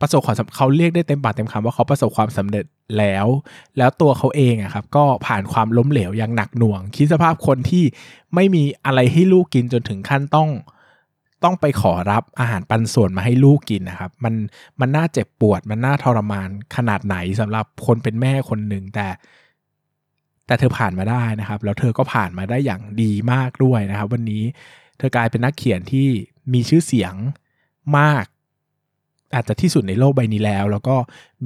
[0.01, 2.65] ประสบความเขาเรียกได้เต็มปากเต็มคำว่าเขาประสบความสำเร็จ
[2.97, 3.27] แล้ว
[3.77, 7.83] แล้วตัวเขาเองอะครับ ก็ผ่านความล้มเหลวอย่างหนักหน่วง คิดสภาพคนที่
[8.35, 10.49] ไม่มีอะไรให้ลูกกินจนถึงขั้นต้อง
[11.43, 14.33] ต้องไปขอรับอาหารปันส่วนมาให้ลูกกินนะครับ มัน
[14.79, 19.07] มันน่าเจ็บปวด มันน่าทรมานขนาดไหนสำหรับคนเป็นแม่คนหนึ่งแต่
[20.47, 24.43] แต่เธอผ่านมาได้นะครับ แล้วเธอก็ผ่านมาได้อย่างดีมากด้วยนะครับ วันนี้
[24.97, 26.07] เธอกลายเป็นนักเขียนที่
[26.53, 27.13] มีชื่อเสียง
[27.97, 28.25] มาก
[29.36, 30.95] อาจจะที่สุดในโลกใบนี้แล้ว แล้วก็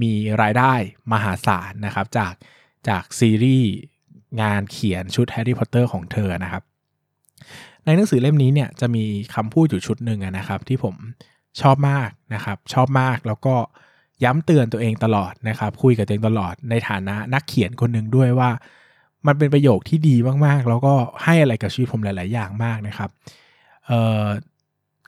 [0.01, 0.11] มี
[0.41, 0.73] รายได้
[1.11, 2.33] มหาศาลนะครับ จาก
[2.87, 3.71] จากซีรีส์
[4.41, 6.63] งานเขียนชุดแฮร์รี่พอตเตอร์ของเธอนะครับ
[7.85, 9.05] ในหนังสือเล่มนี้เนี่ยจะมี
[9.35, 10.95] คำพูดอยู่ชุดหนึ่งนะครับ ที่ผม
[11.61, 13.55] ชอบมากนะครับ ชอบมากแล้วก็
[14.23, 18.49] ย้ำเตือนตัวเองตลอดนะครับ คุยกับตัวเองตลอดในฐานะนักเขียนคนหนึ่งด้วยว่า
[19.27, 20.15] มันเป็นประโยคที่ดี
[20.45, 23.09] มากๆ แล้วก็ให้อะไรกับชีวิตผมหลาย ๆ อย่างมากนะครับ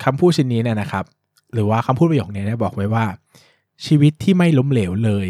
[0.03, 1.05] คำพูดชิ้นนี้เนี่ยนะครับ
[1.53, 3.05] หรือว่าคำพูดประโยคนี้บอกไว้ว่า
[3.85, 5.27] ชีวิตที่ไม่ล้มเหลวเลย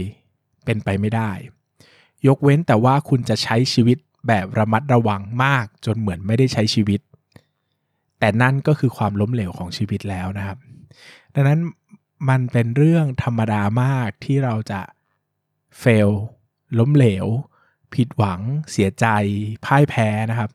[0.65, 1.31] เป็นไปไม่ได้
[2.27, 3.97] ยกเว้นแต่ว่าคุณจะใช้ชีวิต
[4.27, 6.99] แบบระมัดระวังมากจนเหมือนไม่ได้ใช้ชีวิต
[8.19, 10.57] แต่นั่นก็คือความล้มเหลวของชีวิตแล้วนะครับ
[11.33, 11.59] ดังนั้น
[12.29, 14.81] มันเป็นเรื่องธรรมดามากที่เราจะ
[15.79, 16.09] เฟล
[16.79, 17.27] ล้มเหลว
[17.93, 19.05] ผิดหวัง เสียใจ
[19.65, 20.49] พ่ายแพ้นะครับ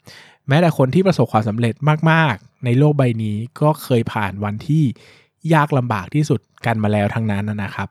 [0.49, 1.75] แม้แต่คนที่ประสบความสำเร็จ
[2.11, 4.85] มากๆ ในโลกใบนี้ก็เคยผ่านวันที่
[5.55, 7.88] ยากลำบากที่สุดกันมาแล้วทั้งนั้นนะครับ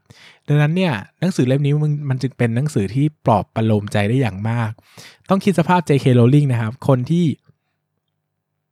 [0.48, 4.72] ดังนั้นเนี่ยหนังสือเล่มนี้มันมันจึงเป็นหนังสือที่ปลอบประโลมใจได้อย่างมาก
[5.30, 6.06] ต้องคิดสภาพ J.K.
[6.20, 7.26] Rowling นะครับ คนที่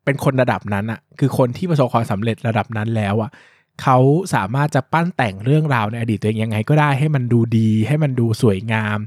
[0.05, 3.31] เป็นคนระดับนั้นอะคือคนที่ประสบความสำเร็จระดับนั้นแล้วอะ
[3.83, 3.97] เขา
[4.33, 8.97] สามารถจะปั้นแต่งเรื่องราวในอดีตตัวเองยังไงก็ได้ให้มันดูดี ให้มันดูสวยงาม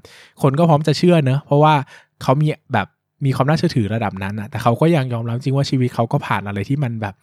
[0.42, 1.74] คนก็พร้อมจะเชื่อเนอะเพราะว่า
[2.22, 2.86] เขามีแบบ
[3.24, 7.14] มีความน่าเชื่อถือระดับนั้นอะแต่เขาก็ยังยอมรับจริงว่าชีวิตเขาก็ผ่านอะไรที่มันแบบ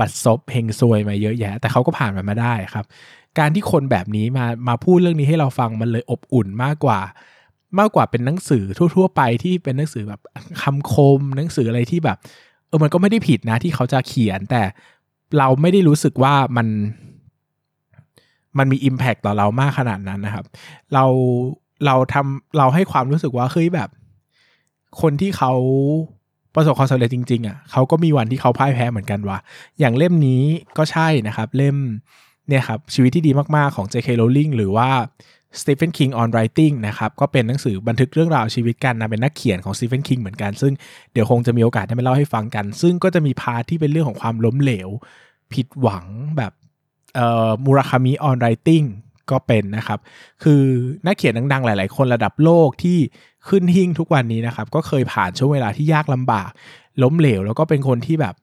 [0.00, 2.84] บัดซบเฮงซวยมาเยอะแยะ แต่เขาก็ผ่านมันมาได้ครับ
[3.38, 7.00] การที่คนแบบนี้มามาพูดเรื่องนี้ให้เราฟังมันเลยอบอุ่นมากกว่า
[7.78, 8.64] มากกว่าเป็นหนังสือ
[8.96, 10.20] ทั่ว ๆ ไปที่เป็นหนังสือแบบ
[10.62, 12.18] คำคมหนังสืออะไรที่แบบ
[12.68, 14.62] เออมันก็ไม่ได้ผิดนะที่เขาจะเขียน แต่
[15.38, 16.66] เราไม่ได้รู้สึกว่ามัน
[18.58, 20.44] มันมี Impact ต่อเรามากขนาดนั้นนะครับ
[20.94, 21.04] เรา
[21.86, 23.88] เราทำเราให้ความรู้สึกว่าเฮ้ยแบบ
[25.00, 25.52] คนที่เขา
[26.54, 29.38] ประสบความสำเร็จจริงๆอะเขาก็มีวันที่เขาพ่ายแพ้เหมือนกันว่ะ
[29.80, 30.42] อย่างเล่มนี้
[30.78, 31.76] ก็ใช่นะครับ เล่ม
[32.48, 34.08] เนี่ยครับชีวิตที่ดีมากๆของ J.K.
[34.20, 34.88] Rowling หรือว่า
[35.60, 40.72] Stephen King on Writing นะครับก็เป็นหนังสือบันทึกเรื่องราวชีวิตกันนะเป็นนักเขียนของ Stephen King เหมือนกัน ซึ่ง
[41.12, 44.88] เดี๋ยวคงจะมีโอกาสได้มาเล่าให้ฟังกัน ซึ่งก็จะมี part ที่เป็นเรื่องของความล้มเหลว
[45.52, 46.04] ผิดหวัง
[46.36, 46.52] แบบ
[47.14, 48.86] เอ่อมูราคามิ on writing
[49.30, 49.98] ก็เป็นนะครับ
[50.42, 50.62] คือ
[51.06, 52.98] นักเขียนดังๆ หลาย ๆ คนระดับโลกที่
[53.48, 56.50] ขึ้นหิ่งทุกวันนี้นะครับ ก็เคยผ่านช่วงเวลาที่ยากลำบาก
[57.02, 58.34] ล้มเหลว แล้วก็เป็นคนที่แบบ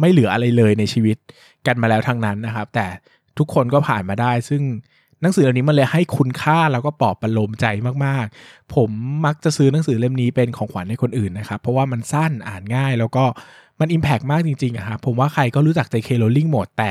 [0.00, 1.16] ไม่เหลืออะไรเลยในชีวิต
[1.66, 2.86] กันมาแล้วทั้งนั้นนะครับ แต่
[3.38, 4.62] ทุกคนก็ผ่านมาได้ ซึ่ง
[5.22, 7.66] หนังสือเล่มนี้มันเลยให้คุณค่าแล้วก็ปลอบประโลมใจ
[8.04, 8.90] มากๆ ผม
[9.26, 13.24] มักจะซื้อหนังสือเล่มนี้เป็นของขวัญให้คนอื่นนะครับ เพราะว่ามันสั้นอ่านง่ายแล้วก็
[13.80, 16.08] มันอิมแพกมากจริงๆอะครับผมว่าใครก็รู้จัก J.K.
[16.22, 16.90] Rowling หมด แต่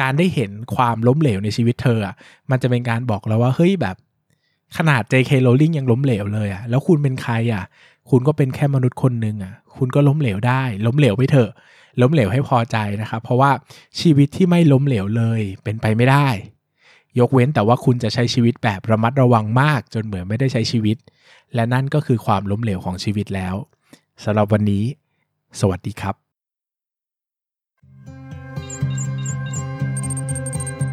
[0.00, 2.00] การได้เห็นความล้มเหลวในชีวิตเธอ
[2.50, 3.96] มันจะเป็นการบอกเราว่า เฮ้ยแบบ
[4.76, 5.30] ขนาด J.K.
[5.46, 7.64] Rowling ยังล้มเหลวเลยอะแล้วคุณเป็นใครอะ
[8.10, 11.50] คุณก็เป็นแค่มนุษย์คนหนึ่งอะคุณก็ล้มเหลวได้ ล้มเหลวไปเถอะ
[12.00, 13.50] ล้มเหลวให้พอใจนะครับ เพราะว่า
[14.00, 16.28] ชีวิตที่ไม่ล้มเหลวเลยเป็นไปไม่ได้
[17.18, 20.96] ยกเว้นแต่ว่าคุณจะใช้ชีวิตแบบระมัดระวังมาก จนเหมือนไม่ได้ใช้ชีวิต
[21.54, 23.54] และนั่นก็คือความล้มเหลวของชีวิตแล้ว
[24.24, 24.84] สำหรับวันนี้
[25.60, 26.25] สวัสดีครับ